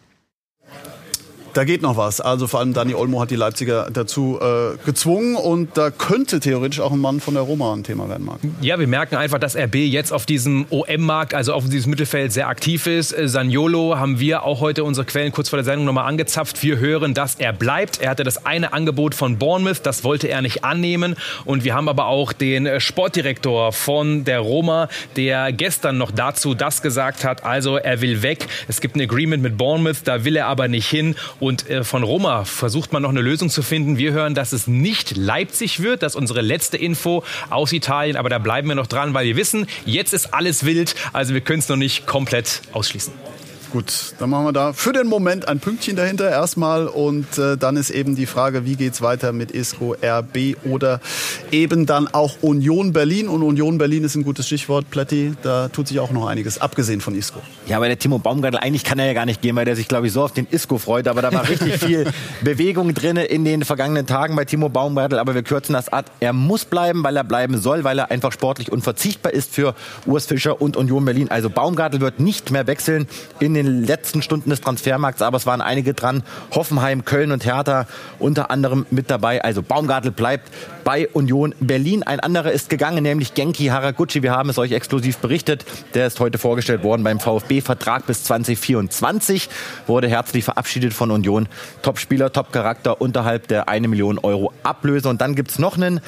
Da 1.52 1.64
geht 1.64 1.83
noch 1.83 1.97
was. 1.97 2.21
Also 2.21 2.47
vor 2.47 2.61
allem 2.61 2.73
Dani 2.73 2.95
Olmo 2.95 3.21
hat 3.21 3.30
die 3.30 3.37
Leipziger 3.37 3.88
dazu 3.92 4.38
äh, 4.40 4.76
gezwungen 4.85 5.37
und 5.37 5.76
da 5.76 5.90
könnte 5.90 6.40
theoretisch 6.40 6.80
auch 6.80 6.92
ein 6.92 6.99
Mann 6.99 7.21
von 7.21 7.35
der 7.35 7.42
Roma 7.42 7.73
ein 7.73 7.83
Thema 7.83 8.09
werden, 8.09 8.25
Marc. 8.25 8.40
Ja, 8.61 8.78
wir 8.78 8.87
merken 8.87 9.16
einfach, 9.16 9.38
dass 9.38 9.57
RB 9.57 9.75
jetzt 9.76 10.12
auf 10.12 10.26
diesem 10.26 10.66
OM-Markt, 10.71 11.35
also 11.35 11.52
auf 11.52 11.69
diesem 11.69 11.90
Mittelfeld, 11.90 12.33
sehr 12.33 12.49
aktiv 12.49 12.87
ist. 12.87 13.12
Äh, 13.12 13.28
Saniolo 13.28 13.99
haben 13.99 14.21
wir 14.21 14.45
auch 14.45 14.61
heute 14.61 14.85
unsere 14.85 15.07
Quellen 15.07 15.33
kurz 15.33 15.49
vor 15.49 15.57
der 15.57 15.64
Sendung 15.64 15.87
nochmal 15.87 16.07
angezapft. 16.07 16.62
Wir 16.62 16.78
hören, 16.78 17.14
dass 17.14 17.35
er 17.37 17.52
bleibt. 17.52 18.00
Er 18.00 18.11
hatte 18.11 18.23
das 18.23 18.47
eine 18.47 18.73
Angebot 18.73 19.14
von 19.14 19.38
Bournemouth, 19.38 19.80
das 19.85 20.04
wollte 20.04 20.28
er 20.28 20.42
nicht 20.42 20.64
annehmen. 20.64 21.16
Und 21.45 21.64
wir 21.64 21.75
haben 21.75 21.88
aber 21.88 22.07
auch 22.07 22.33
den 22.33 22.66
äh, 22.66 22.80
Sportdirektor 22.80 23.73
von 23.73 24.25
der 24.25 24.40
Roma, 24.40 24.88
der 25.16 25.52
gestern 25.52 25.99
noch 25.99 26.11
dazu 26.11 26.54
das 26.54 26.83
gesagt 26.83 27.25
hat, 27.25 27.45
also 27.45 27.76
er 27.76 28.00
will 28.00 28.23
weg. 28.23 28.47
Es 28.69 28.80
gibt 28.80 28.97
ein 28.97 29.00
Agreement 29.00 29.42
mit 29.42 29.57
Bournemouth, 29.57 30.02
da 30.04 30.25
will 30.25 30.37
er 30.37 30.47
aber 30.47 30.69
nicht 30.69 30.88
hin. 30.88 31.16
Und 31.40 31.68
äh, 31.68 31.82
von 31.85 32.02
Roma 32.02 32.44
versucht 32.44 32.92
man 32.92 33.02
noch 33.02 33.11
eine 33.11 33.23
Lösung 33.23 33.49
zu 33.50 33.62
finden. 33.62 33.99
Wir 33.99 34.12
hören, 34.12 34.35
dass 34.35 34.52
es 34.52 34.66
nicht 34.66 35.16
Leipzig 35.16 35.80
wird. 35.82 36.02
Das 36.02 36.12
ist 36.12 36.16
unsere 36.16 36.42
letzte 36.42 36.76
Info 36.76 37.25
aus 37.49 37.73
Italien. 37.73 38.16
Aber 38.16 38.28
da 38.28 38.38
bleiben 38.38 38.68
wir 38.68 38.75
noch 38.75 38.87
dran, 38.87 39.14
weil 39.14 39.26
wir 39.26 39.37
wissen, 39.37 39.66
jetzt 39.87 40.12
ist 40.12 40.35
alles 40.35 40.64
wild. 40.64 40.94
Also 41.12 41.35
wir 41.35 41.40
können 41.40 41.61
es 41.61 41.68
noch 41.68 41.76
nicht 41.76 42.06
komplett 42.06 42.62
ausschließen. 42.73 43.12
Gut, 43.73 44.15
dann 44.19 44.31
machen 44.31 44.47
wir 44.47 44.53
da 44.53 44.73
für 44.73 44.93
den 44.93 45.07
Moment 45.07 45.47
ein 45.47 45.61
Pünktchen 45.61 45.95
dahinter 45.95 46.29
erstmal 46.29 46.89
und 46.89 47.39
äh, 47.39 47.57
dann 47.57 47.77
ist 47.77 47.91
eben 47.91 48.17
die 48.17 48.27
Frage, 48.27 48.65
wie 48.65 48.75
geht 48.75 48.95
es 48.95 49.00
weiter 49.00 49.31
mit 49.31 49.53
ISCO, 49.53 49.95
RB 50.03 50.57
oder 50.65 51.00
eben 51.53 51.87
dann 51.87 52.09
auch 52.09 52.43
Union 52.43 52.93
Berlin 52.93 53.29
und 53.29 53.45
Union 53.45 53.79
Berlin 53.79 54.03
ist 54.03 54.17
ein 54.17 54.25
gutes 54.25 54.49
Stichwort, 54.49 54.91
Plätti, 54.91 55.35
da 55.43 55.69
tut 55.69 55.87
sich 55.87 56.00
auch 56.00 56.11
noch 56.11 56.27
einiges, 56.27 56.61
abgesehen 56.61 57.00
von 57.00 57.15
ISCO. 57.15 57.39
Ja, 57.69 57.77
aber 57.77 57.87
der 57.87 57.97
Timo 57.97 58.19
Baumgartel, 58.19 58.59
eigentlich 58.59 58.83
kann 58.83 58.99
er 58.99 59.07
ja 59.07 59.12
gar 59.12 59.25
nicht 59.25 59.41
gehen, 59.41 59.55
weil 59.55 59.67
der 59.67 59.77
sich, 59.77 59.87
glaube 59.87 60.09
ich, 60.09 60.12
so 60.12 60.25
auf 60.25 60.33
den 60.33 60.49
ISCO 60.50 60.79
freut, 60.79 61.07
aber 61.07 61.23
da 61.23 61.33
war 61.33 61.49
richtig 61.49 61.75
viel 61.79 62.12
Bewegung 62.43 62.93
drin 62.93 63.19
in 63.19 63.45
den 63.45 63.65
vergangenen 63.65 64.07
Tagen 64.07 64.35
bei 64.35 64.45
Timo 64.45 64.69
Baumgartel, 64.69 65.21
aber 65.21 65.37
wir 65.37 65.45
kürzen 65.45 65.75
das 65.75 65.89
ab. 65.89 66.11
Er 66.19 66.33
muss 66.33 66.65
bleiben, 66.65 67.05
weil 67.05 67.17
er 67.17 67.25
bleiben 67.25 67.57
soll, 67.59 67.85
weil 67.85 68.00
er 68.00 68.11
einfach 68.11 68.33
sportlich 68.33 68.73
unverzichtbar 68.73 69.33
ist 69.33 69.55
für 69.55 69.77
Urs 70.07 70.27
Fischer 70.27 70.61
und 70.61 70.77
Union 70.77 71.05
Berlin. 71.05 71.31
Also 71.31 71.50
Baumgartel 71.50 72.00
wird 72.00 72.19
nicht 72.19 72.50
mehr 72.50 72.67
wechseln 72.67 73.07
in 73.39 73.55
den 73.55 73.60
den 73.67 73.85
letzten 73.85 74.23
Stunden 74.23 74.50
des 74.50 74.61
Transfermarkts, 74.61 75.23
aber 75.23 75.37
es 75.37 75.47
waren 75.47 75.61
einige 75.61 75.95
dran. 75.95 76.23
Hoffenheim, 76.55 77.05
Köln 77.05 77.33
und 77.33 77.45
Hertha 77.45 77.87
unter 78.19 78.50
anderem 78.50 78.87
mit 78.90 79.11
dabei. 79.11 79.43
Also 79.43 79.62
Baumgartel 79.62 80.11
bleibt 80.11 80.50
bei 80.85 81.09
Union 81.09 81.55
Berlin. 81.61 82.02
Ein 82.02 82.21
anderer 82.21 82.52
ist 82.52 82.69
gegangen, 82.71 83.02
nämlich 83.02 83.35
Genki 83.35 83.67
Haraguchi. 83.67 84.23
Wir 84.23 84.33
haben 84.33 84.49
es 84.50 84.59
euch 84.59 84.73
exklusiv 84.73 85.19
berichtet. 85.19 85.64
Der 85.95 86.07
ist 86.07 86.21
heute 86.21 86.38
vorgestellt 86.38 86.83
worden 86.83 87.05
beim 87.05 87.21
VfB. 87.21 87.61
Vertrag 87.61 88.07
bis 88.07 88.25
2024. 88.25 89.49
Wurde 89.87 90.09
herzlich 90.09 90.45
verabschiedet 90.45 90.93
von 90.93 91.11
Union. 91.11 91.49
Top-Spieler, 91.83 92.33
Top-Charakter 92.33 93.00
unterhalb 93.00 93.49
der 93.49 93.69
1 93.69 93.87
Million 93.88 94.19
Euro 94.19 94.52
Ablöse. 94.62 95.09
Und 95.09 95.21
dann 95.21 95.35
gibt 95.35 95.50
es 95.50 95.59
noch 95.59 95.76
einen 95.76 96.00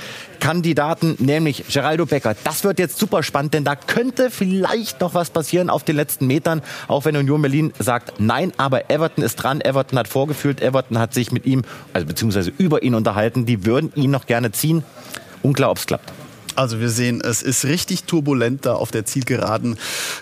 Kandidaten, 0.43 1.15
nämlich 1.21 1.67
Geraldo 1.69 2.05
Becker. 2.05 2.35
Das 2.43 2.65
wird 2.65 2.81
jetzt 2.81 2.99
super 2.99 3.23
spannend, 3.23 3.55
denn 3.55 3.63
da 3.63 3.77
könnte 3.77 4.29
vielleicht 4.29 5.01
noch 5.01 5.15
was 5.15 5.31
passieren 5.31 5.71
auf 5.71 5.85
den 5.85 5.95
letzten 5.95 6.27
Metern, 6.27 6.63
auch 6.89 7.05
wenn 7.05 7.17
Union 7.17 7.41
Berlin 7.41 7.73
sagt 7.79 8.15
nein, 8.19 8.53
aber 8.57 8.91
Everton 8.91 9.23
ist 9.23 9.37
dran. 9.37 9.61
Everton 9.61 9.97
hat 9.97 10.09
vorgefühlt, 10.09 10.61
Everton 10.61 10.99
hat 10.99 11.15
sich 11.15 11.31
mit 11.31 11.47
ihm, 11.47 11.63
also 11.93 12.09
beziehungsweise 12.09 12.53
über 12.59 12.83
ihn 12.83 12.97
unterhalten. 12.97 13.47
Die 13.47 13.65
würden 13.65 13.93
ihn 13.95 14.11
noch 14.11 14.27
gerne 14.27 14.51
ziehen. 14.51 14.83
Unklar, 15.43 15.71
ob 15.71 15.77
es 15.77 15.87
klappt. 15.87 16.13
Also 16.55 16.81
wir 16.81 16.91
sehen, 16.91 17.21
es 17.23 17.43
ist 17.43 17.65
richtig 17.65 18.05
turbulent 18.05 18.67
da 18.67 18.75
auf 18.75 18.91
der 18.91 19.05
Zielgeraden 19.07 19.77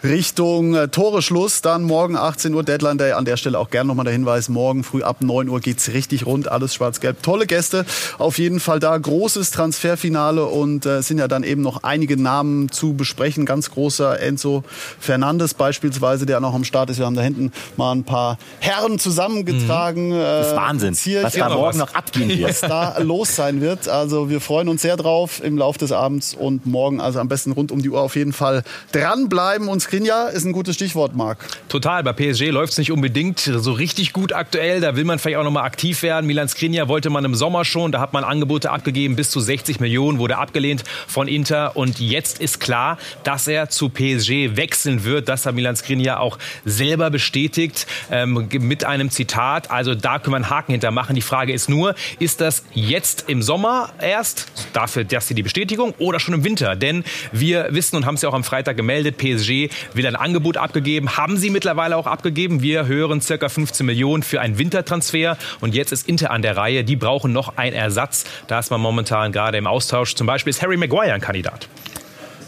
Richtung 0.04 0.74
äh, 0.74 0.88
Toreschluss. 0.88 1.60
Dann 1.60 1.82
morgen 1.82 2.16
18 2.16 2.54
Uhr 2.54 2.62
Deadline 2.62 2.98
Day. 2.98 3.12
An 3.12 3.24
der 3.24 3.36
Stelle 3.36 3.58
auch 3.58 3.70
gerne 3.70 3.88
nochmal 3.88 4.04
der 4.04 4.12
Hinweis, 4.12 4.48
morgen 4.48 4.84
früh 4.84 5.02
ab 5.02 5.22
9 5.22 5.48
Uhr 5.48 5.60
geht's 5.60 5.88
richtig 5.88 6.26
rund, 6.26 6.48
alles 6.48 6.74
schwarz-gelb. 6.74 7.22
Tolle 7.22 7.46
Gäste, 7.46 7.84
auf 8.18 8.38
jeden 8.38 8.60
Fall 8.60 8.78
da. 8.78 8.96
Großes 8.96 9.50
Transferfinale 9.50 10.44
und 10.46 10.86
äh, 10.86 10.98
es 10.98 11.08
sind 11.08 11.18
ja 11.18 11.26
dann 11.26 11.42
eben 11.42 11.62
noch 11.62 11.82
einige 11.82 12.16
Namen 12.20 12.70
zu 12.70 12.94
besprechen. 12.94 13.44
Ganz 13.44 13.70
großer 13.70 14.20
Enzo 14.20 14.62
Fernandes 15.00 15.54
beispielsweise, 15.54 16.26
der 16.26 16.38
noch 16.40 16.54
am 16.54 16.64
Start 16.64 16.90
ist. 16.90 16.98
Wir 16.98 17.06
haben 17.06 17.16
da 17.16 17.22
hinten 17.22 17.50
mal 17.76 17.92
ein 17.92 18.04
paar 18.04 18.38
Herren 18.60 18.98
zusammengetragen. 18.98 20.10
Das 20.10 20.46
ist 20.48 20.52
Äh, 20.52 20.56
Wahnsinn, 20.56 20.94
was 21.22 21.32
da 21.34 21.48
morgen 21.48 21.78
noch 21.78 21.94
abgehen 21.94 22.28
wird. 22.28 22.48
was 22.50 22.60
da 22.60 22.98
los 22.98 23.34
sein 23.34 23.60
wird. 23.60 23.88
Also 23.88 24.30
wir 24.30 24.40
freuen 24.40 24.68
uns 24.68 24.82
sehr 24.82 24.96
drauf 24.96 25.42
im 25.42 25.58
Laufe 25.58 25.78
des 25.80 25.90
Abends 25.92 26.19
und 26.38 26.66
morgen. 26.66 27.00
Also 27.00 27.20
am 27.20 27.28
besten 27.28 27.52
rund 27.52 27.72
um 27.72 27.82
die 27.82 27.90
Uhr 27.90 28.00
auf 28.00 28.16
jeden 28.16 28.32
Fall 28.32 28.62
dranbleiben. 28.92 29.68
Und 29.68 29.80
Skriniar 29.80 30.30
ist 30.30 30.44
ein 30.44 30.52
gutes 30.52 30.74
Stichwort, 30.74 31.14
Marc. 31.14 31.38
Total. 31.68 32.02
Bei 32.02 32.12
PSG 32.12 32.50
läuft 32.50 32.72
es 32.72 32.78
nicht 32.78 32.92
unbedingt 32.92 33.40
so 33.40 33.72
richtig 33.72 34.12
gut 34.12 34.32
aktuell. 34.32 34.80
Da 34.80 34.96
will 34.96 35.04
man 35.04 35.18
vielleicht 35.18 35.38
auch 35.38 35.44
noch 35.44 35.50
mal 35.50 35.62
aktiv 35.62 36.02
werden. 36.02 36.26
Milan 36.26 36.48
Skriniar 36.48 36.88
wollte 36.88 37.10
man 37.10 37.24
im 37.24 37.34
Sommer 37.34 37.64
schon. 37.64 37.92
Da 37.92 38.00
hat 38.00 38.12
man 38.12 38.24
Angebote 38.24 38.70
abgegeben. 38.70 39.16
Bis 39.16 39.30
zu 39.30 39.40
60 39.40 39.80
Millionen 39.80 40.18
wurde 40.18 40.38
abgelehnt 40.38 40.84
von 41.06 41.28
Inter. 41.28 41.76
Und 41.76 42.00
jetzt 42.00 42.40
ist 42.40 42.60
klar, 42.60 42.98
dass 43.24 43.46
er 43.46 43.68
zu 43.68 43.88
PSG 43.88 44.56
wechseln 44.56 45.04
wird. 45.04 45.28
Das 45.28 45.46
hat 45.46 45.54
Milan 45.54 45.76
Skriniar 45.76 46.20
auch 46.20 46.38
selber 46.64 47.10
bestätigt 47.10 47.86
ähm, 48.10 48.48
mit 48.60 48.84
einem 48.84 49.10
Zitat. 49.10 49.70
Also 49.70 49.94
da 49.94 50.18
können 50.18 50.32
wir 50.32 50.36
einen 50.36 50.50
Haken 50.50 50.72
hintermachen. 50.72 51.14
Die 51.14 51.22
Frage 51.22 51.52
ist 51.52 51.68
nur, 51.68 51.94
ist 52.18 52.40
das 52.40 52.64
jetzt 52.74 53.24
im 53.28 53.42
Sommer 53.42 53.90
erst? 54.00 54.46
Dafür, 54.72 55.04
dass 55.04 55.28
sie 55.28 55.34
die 55.34 55.42
Bestätigung 55.42 55.94
oder 55.98 56.09
schon 56.18 56.34
im 56.34 56.44
Winter? 56.44 56.74
Denn 56.74 57.04
wir 57.30 57.68
wissen 57.70 57.96
und 57.96 58.06
haben 58.06 58.16
es 58.16 58.22
ja 58.22 58.28
auch 58.28 58.34
am 58.34 58.42
Freitag 58.42 58.76
gemeldet, 58.76 59.18
PSG 59.18 59.68
will 59.94 60.06
ein 60.06 60.16
Angebot 60.16 60.56
abgegeben, 60.56 61.16
haben 61.16 61.36
sie 61.36 61.50
mittlerweile 61.50 61.96
auch 61.96 62.06
abgegeben. 62.06 62.62
Wir 62.62 62.86
hören 62.86 63.20
circa 63.20 63.48
15 63.48 63.86
Millionen 63.86 64.22
für 64.22 64.40
einen 64.40 64.58
Wintertransfer 64.58 65.36
und 65.60 65.74
jetzt 65.74 65.92
ist 65.92 66.08
Inter 66.08 66.30
an 66.30 66.42
der 66.42 66.56
Reihe. 66.56 66.82
Die 66.82 66.96
brauchen 66.96 67.32
noch 67.32 67.56
einen 67.56 67.76
Ersatz. 67.76 68.24
Da 68.46 68.58
ist 68.58 68.70
man 68.70 68.80
momentan 68.80 69.30
gerade 69.30 69.58
im 69.58 69.66
Austausch. 69.66 70.14
Zum 70.14 70.26
Beispiel 70.26 70.50
ist 70.50 70.62
Harry 70.62 70.76
Maguire 70.76 71.12
ein 71.12 71.20
Kandidat. 71.20 71.68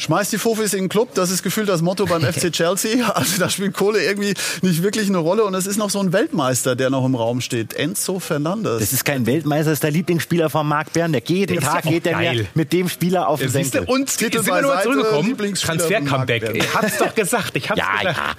Schmeißt 0.03 0.33
die 0.33 0.39
Fofis 0.39 0.75
in 0.75 0.81
den 0.85 0.89
Club, 0.89 1.15
das 1.15 1.31
ist 1.31 1.45
gefühlt 1.45 1.69
das 1.69 1.81
Motto 1.81 2.07
beim 2.07 2.23
FC 2.33 2.51
Chelsea. 2.51 3.09
Also 3.09 3.39
da 3.39 3.49
spielt 3.49 3.73
Kohle 3.75 4.03
irgendwie 4.05 4.35
nicht 4.63 4.83
wirklich 4.83 5.09
eine 5.09 5.19
Rolle. 5.19 5.45
Und 5.45 5.55
es 5.55 5.65
ist 5.69 5.77
noch 5.77 5.91
so 5.91 6.01
ein 6.01 6.13
Weltmeister, 6.13 6.75
der 6.75 6.91
noch 6.91 7.05
im 7.05 7.15
Raum 7.15 7.41
steht. 7.41 7.75
Enzo 7.75 8.19
Fernandes. 8.19 8.81
Das 8.81 8.93
ist 8.93 9.05
kein 9.05 9.27
Weltmeister, 9.27 9.67
das 9.71 9.75
ist 9.75 9.85
der 9.85 9.93
Lieblingsspieler 9.93 10.51
von 10.51 10.67
Marc 10.67 10.93
Bern. 10.93 11.13
Der 11.13 11.23
jeden 11.25 11.55
Das 11.61 11.65
Tag 11.65 11.85
ja 11.85 11.91
geht 11.93 12.07
er 12.09 12.19
mir 12.19 12.47
mit 12.55 12.73
dem 12.73 12.89
Spieler 12.89 13.29
auf 13.29 13.39
den 13.39 13.47
du? 13.47 13.53
Senkel. 13.53 13.85
Und 13.85 14.09
Titel 14.17 14.43
sind 14.43 14.53
wir 14.53 14.63
nur 14.63 14.81
zurückgekommen. 14.83 15.55
Transfer-Comeback. 15.55 16.51
Ich 16.55 16.75
hab's 16.75 16.99
doch 16.99 17.15
gesagt. 17.15 17.55
Ich 17.57 17.71
hab's 17.71 17.79
Ja, 17.79 17.99
gesagt. 17.99 18.17
ja. 18.17 18.35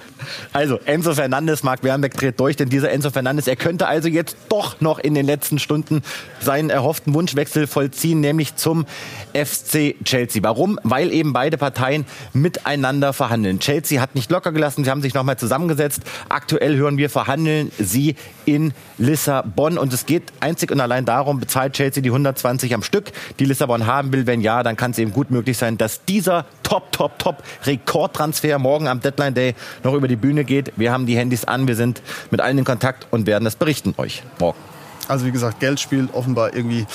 Also 0.52 0.78
Enzo 0.84 1.14
Fernandes, 1.14 1.62
Marc 1.62 1.82
Wernbeck 1.82 2.14
dreht 2.14 2.38
durch, 2.40 2.56
denn 2.56 2.68
dieser 2.68 2.90
Enzo 2.90 3.10
Fernandes, 3.10 3.46
er 3.46 3.56
könnte 3.56 3.86
also 3.86 4.08
jetzt 4.08 4.36
doch 4.50 4.80
noch 4.80 4.98
in 4.98 5.14
den 5.14 5.24
letzten 5.26 5.58
Stunden 5.58 6.02
seinen 6.40 6.68
erhofften 6.70 7.14
Wunschwechsel 7.14 7.66
vollziehen, 7.66 8.20
nämlich 8.20 8.56
zum 8.56 8.84
FC 9.32 9.94
Chelsea. 10.04 10.42
Warum? 10.42 10.78
Weil 10.82 11.10
eben 11.12 11.32
beide 11.32 11.53
Parteien 11.56 12.04
miteinander 12.32 13.12
verhandeln. 13.12 13.60
Chelsea 13.60 14.00
hat 14.00 14.14
nicht 14.14 14.30
locker 14.30 14.52
gelassen, 14.52 14.84
sie 14.84 14.90
haben 14.90 15.02
sich 15.02 15.14
nochmal 15.14 15.38
zusammengesetzt. 15.38 16.02
Aktuell 16.28 16.76
hören 16.76 16.98
wir, 16.98 17.10
verhandeln 17.10 17.70
sie 17.78 18.16
in 18.44 18.72
Lissabon 18.98 19.78
und 19.78 19.92
es 19.92 20.06
geht 20.06 20.24
einzig 20.40 20.70
und 20.70 20.80
allein 20.80 21.04
darum, 21.04 21.40
bezahlt 21.40 21.74
Chelsea 21.74 22.02
die 22.02 22.10
120 22.10 22.74
am 22.74 22.82
Stück, 22.82 23.12
die 23.38 23.44
Lissabon 23.44 23.86
haben 23.86 24.12
will. 24.12 24.26
Wenn 24.26 24.40
ja, 24.40 24.62
dann 24.62 24.76
kann 24.76 24.90
es 24.92 24.98
eben 24.98 25.12
gut 25.12 25.30
möglich 25.30 25.58
sein, 25.58 25.78
dass 25.78 26.04
dieser 26.04 26.46
Top, 26.62 26.92
Top, 26.92 27.18
Top 27.18 27.42
Rekordtransfer 27.64 28.58
morgen 28.58 28.88
am 28.88 29.00
Deadline 29.00 29.34
Day 29.34 29.54
noch 29.82 29.94
über 29.94 30.08
die 30.08 30.16
Bühne 30.16 30.44
geht. 30.44 30.72
Wir 30.76 30.92
haben 30.92 31.06
die 31.06 31.16
Handys 31.16 31.44
an, 31.44 31.68
wir 31.68 31.76
sind 31.76 32.02
mit 32.30 32.40
allen 32.40 32.58
in 32.58 32.64
Kontakt 32.64 33.06
und 33.10 33.26
werden 33.26 33.44
das 33.44 33.56
berichten 33.56 33.94
euch 33.98 34.22
morgen. 34.38 34.73
Also 35.08 35.26
wie 35.26 35.32
gesagt, 35.32 35.60
Geld 35.60 35.80
spielt 35.80 36.14
offenbar 36.14 36.54
irgendwie 36.54 36.86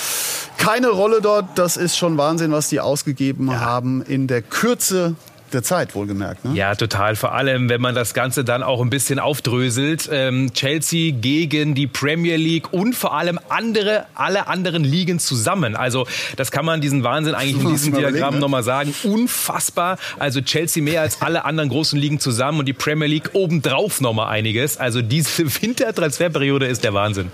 keine 0.58 0.90
Rolle 0.90 1.22
dort. 1.22 1.58
Das 1.58 1.78
ist 1.78 1.98
schon 1.98 2.18
Wahnsinn, 2.18 2.52
was 2.52 2.70
die 2.70 2.80
ausgegeben 2.80 3.60
haben 3.60 4.02
in 4.02 4.28
der 4.28 4.42
Kürze 4.42 5.16
der 5.54 5.64
Zeit, 5.64 5.96
wohlgemerkt. 5.96 6.46
Ne? 6.46 6.56
Ja, 6.56 6.76
total. 6.76 7.16
Vor 7.16 7.34
allem, 7.34 7.70
wenn 7.70 7.82
man 7.82 7.96
das 7.96 8.14
Ganze 8.14 8.44
dann 8.44 8.64
auch 8.64 8.82
ein 8.82 8.90
bisschen 8.90 9.20
aufdröselt. 9.20 10.10
Ähm, 10.12 10.54
Chelsea 10.54 11.12
gegen 11.12 11.76
die 11.76 11.88
Premier 11.88 12.38
League 12.38 12.72
und 12.72 12.94
vor 12.94 13.16
allem 13.16 13.40
andere, 13.50 14.06
alle 14.16 14.48
anderen 14.48 14.84
Ligen 14.84 15.20
zusammen. 15.20 15.76
Also 15.76 16.08
das 16.36 16.52
kann 16.52 16.66
man 16.66 16.82
diesen 16.82 17.04
Wahnsinn 17.04 17.36
eigentlich 17.36 17.64
in 17.64 17.70
diesem 17.70 17.94
Diagramm 17.94 18.12
überlegen, 18.14 18.36
ne? 18.36 18.42
nochmal 18.42 18.64
sagen. 18.64 18.94
Unfassbar. 19.04 19.98
Also 20.18 20.42
Chelsea 20.42 20.84
mehr 20.84 21.02
als 21.02 21.22
alle 21.22 21.46
anderen 21.46 21.70
großen 21.70 22.00
Ligen 22.00 22.20
zusammen 22.20 22.60
und 22.60 22.66
die 22.66 22.74
Premier 22.74 23.08
League 23.08 23.32
obendrauf 23.34 24.02
nochmal 24.02 24.30
einiges. 24.30 24.78
Also 24.78 25.02
diese 25.02 25.44
Wintertransferperiode 25.62 26.68
ist 26.68 26.84
der 26.84 26.94
Wahnsinn. 26.94 27.32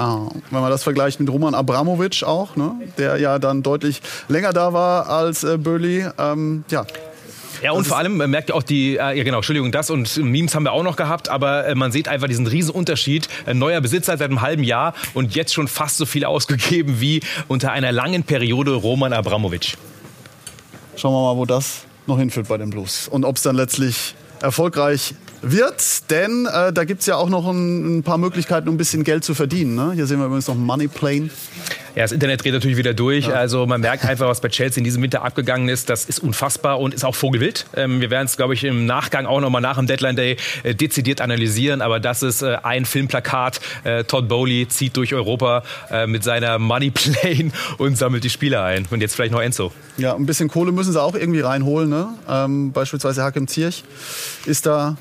Ah, 0.00 0.30
wenn 0.50 0.62
man 0.62 0.70
das 0.70 0.82
vergleicht 0.82 1.20
mit 1.20 1.28
Roman 1.28 1.54
Abramovic 1.54 2.22
auch, 2.22 2.56
ne? 2.56 2.72
der 2.96 3.18
ja 3.18 3.38
dann 3.38 3.62
deutlich 3.62 4.00
länger 4.28 4.54
da 4.54 4.72
war 4.72 5.10
als 5.10 5.44
äh, 5.44 5.58
Böli. 5.58 6.06
Ähm, 6.16 6.64
ja, 6.70 6.86
Ja, 7.62 7.72
und 7.72 7.86
vor 7.86 7.98
allem 7.98 8.16
man 8.16 8.30
merkt 8.30 8.48
ja 8.48 8.54
auch 8.54 8.62
die, 8.62 8.96
äh, 8.96 9.18
ja 9.18 9.24
genau, 9.24 9.36
Entschuldigung, 9.36 9.72
das 9.72 9.90
und 9.90 10.16
Memes 10.16 10.54
haben 10.54 10.62
wir 10.62 10.72
auch 10.72 10.84
noch 10.84 10.96
gehabt, 10.96 11.28
aber 11.28 11.66
äh, 11.66 11.74
man 11.74 11.92
sieht 11.92 12.08
einfach 12.08 12.28
diesen 12.28 12.46
riesen 12.46 12.70
Unterschied. 12.70 13.28
Ein 13.44 13.58
neuer 13.58 13.82
Besitzer 13.82 14.16
seit 14.16 14.30
einem 14.30 14.40
halben 14.40 14.64
Jahr 14.64 14.94
und 15.12 15.34
jetzt 15.34 15.52
schon 15.52 15.68
fast 15.68 15.98
so 15.98 16.06
viel 16.06 16.24
ausgegeben 16.24 17.02
wie 17.02 17.20
unter 17.46 17.72
einer 17.72 17.92
langen 17.92 18.22
Periode 18.22 18.72
Roman 18.72 19.12
Abramovic. 19.12 19.76
Schauen 20.96 21.12
wir 21.12 21.34
mal, 21.34 21.36
wo 21.36 21.44
das 21.44 21.82
noch 22.06 22.18
hinführt 22.18 22.48
bei 22.48 22.56
den 22.56 22.70
Blues. 22.70 23.06
Und 23.06 23.26
ob 23.26 23.36
es 23.36 23.42
dann 23.42 23.54
letztlich 23.54 24.14
erfolgreich 24.40 25.12
wird. 25.42 26.10
Denn 26.10 26.46
äh, 26.46 26.72
da 26.72 26.84
gibt 26.84 27.00
es 27.00 27.06
ja 27.06 27.16
auch 27.16 27.28
noch 27.28 27.46
ein, 27.48 27.98
ein 27.98 28.02
paar 28.02 28.18
Möglichkeiten, 28.18 28.68
um 28.68 28.74
ein 28.74 28.78
bisschen 28.78 29.04
Geld 29.04 29.24
zu 29.24 29.34
verdienen. 29.34 29.74
Ne? 29.74 29.92
Hier 29.94 30.06
sehen 30.06 30.18
wir 30.18 30.26
übrigens 30.26 30.48
noch 30.48 30.56
Money 30.56 30.88
Plane. 30.88 31.30
Ja, 31.96 32.02
das 32.02 32.12
Internet 32.12 32.44
dreht 32.44 32.52
natürlich 32.52 32.76
wieder 32.76 32.94
durch. 32.94 33.34
Also 33.34 33.66
man 33.66 33.80
merkt 33.80 34.04
einfach, 34.04 34.28
was 34.28 34.40
bei 34.40 34.48
Chelsea 34.48 34.78
in 34.78 34.84
diesem 34.84 35.02
Winter 35.02 35.22
abgegangen 35.22 35.68
ist. 35.68 35.90
Das 35.90 36.04
ist 36.04 36.20
unfassbar 36.20 36.78
und 36.78 36.94
ist 36.94 37.04
auch 37.04 37.14
vogelwild. 37.14 37.66
Ähm, 37.74 38.00
wir 38.00 38.10
werden 38.10 38.26
es, 38.26 38.36
glaube 38.36 38.54
ich, 38.54 38.62
im 38.62 38.86
Nachgang 38.86 39.26
auch 39.26 39.40
nochmal 39.40 39.60
nach 39.60 39.76
dem 39.76 39.86
Deadline 39.86 40.14
Day 40.14 40.36
äh, 40.62 40.74
dezidiert 40.74 41.20
analysieren. 41.20 41.82
Aber 41.82 41.98
das 41.98 42.22
ist 42.22 42.42
äh, 42.42 42.58
ein 42.62 42.84
Filmplakat. 42.84 43.60
Äh, 43.82 44.04
Todd 44.04 44.28
Bowley 44.28 44.68
zieht 44.68 44.96
durch 44.96 45.14
Europa 45.14 45.64
äh, 45.90 46.06
mit 46.06 46.22
seiner 46.22 46.58
Money 46.58 46.90
Plane 46.90 47.50
und 47.78 47.98
sammelt 47.98 48.22
die 48.22 48.30
Spieler 48.30 48.62
ein. 48.62 48.86
Und 48.90 49.00
jetzt 49.00 49.16
vielleicht 49.16 49.32
noch 49.32 49.42
Enzo. 49.42 49.72
Ja, 49.96 50.14
ein 50.14 50.26
bisschen 50.26 50.48
Kohle 50.48 50.70
müssen 50.70 50.92
sie 50.92 51.02
auch 51.02 51.14
irgendwie 51.14 51.40
reinholen. 51.40 51.90
Ne? 51.90 52.08
Ähm, 52.28 52.72
beispielsweise 52.72 53.22
Hakim 53.22 53.48
Ziyech 53.48 53.82
ist 54.46 54.66
da 54.66 54.96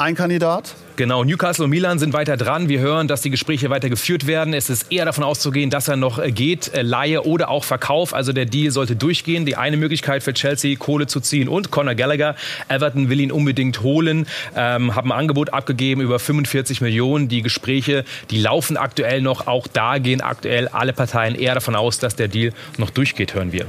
ein 0.00 0.14
Kandidat. 0.14 0.74
Genau, 0.96 1.24
Newcastle 1.24 1.64
und 1.64 1.70
Milan 1.70 1.98
sind 1.98 2.14
weiter 2.14 2.38
dran. 2.38 2.68
Wir 2.68 2.80
hören, 2.80 3.06
dass 3.06 3.20
die 3.20 3.28
Gespräche 3.28 3.68
weiter 3.68 3.90
geführt 3.90 4.26
werden. 4.26 4.54
Es 4.54 4.70
ist 4.70 4.90
eher 4.90 5.04
davon 5.04 5.24
auszugehen, 5.24 5.68
dass 5.68 5.88
er 5.88 5.96
noch 5.96 6.18
äh, 6.18 6.32
geht, 6.32 6.72
äh, 6.74 6.80
Laie 6.80 7.22
oder 7.22 7.50
auch 7.50 7.64
Verkauf. 7.64 8.14
Also 8.14 8.32
der 8.32 8.46
Deal 8.46 8.70
sollte 8.70 8.96
durchgehen. 8.96 9.44
Die 9.44 9.56
eine 9.56 9.76
Möglichkeit 9.76 10.22
für 10.22 10.32
Chelsea, 10.32 10.76
Kohle 10.76 11.06
zu 11.06 11.20
ziehen. 11.20 11.48
Und 11.48 11.70
Conor 11.70 11.94
Gallagher, 11.94 12.34
Everton 12.68 13.10
will 13.10 13.20
ihn 13.20 13.30
unbedingt 13.30 13.82
holen, 13.82 14.26
ähm, 14.56 14.94
haben 14.94 15.12
ein 15.12 15.18
Angebot 15.18 15.52
abgegeben 15.52 16.00
über 16.00 16.18
45 16.18 16.80
Millionen. 16.80 17.28
Die 17.28 17.42
Gespräche, 17.42 18.04
die 18.30 18.40
laufen 18.40 18.78
aktuell 18.78 19.20
noch. 19.20 19.46
Auch 19.46 19.66
da 19.66 19.98
gehen 19.98 20.22
aktuell 20.22 20.68
alle 20.68 20.94
Parteien 20.94 21.34
eher 21.34 21.54
davon 21.54 21.76
aus, 21.76 21.98
dass 21.98 22.16
der 22.16 22.28
Deal 22.28 22.52
noch 22.78 22.90
durchgeht, 22.90 23.34
hören 23.34 23.52
wir. 23.52 23.66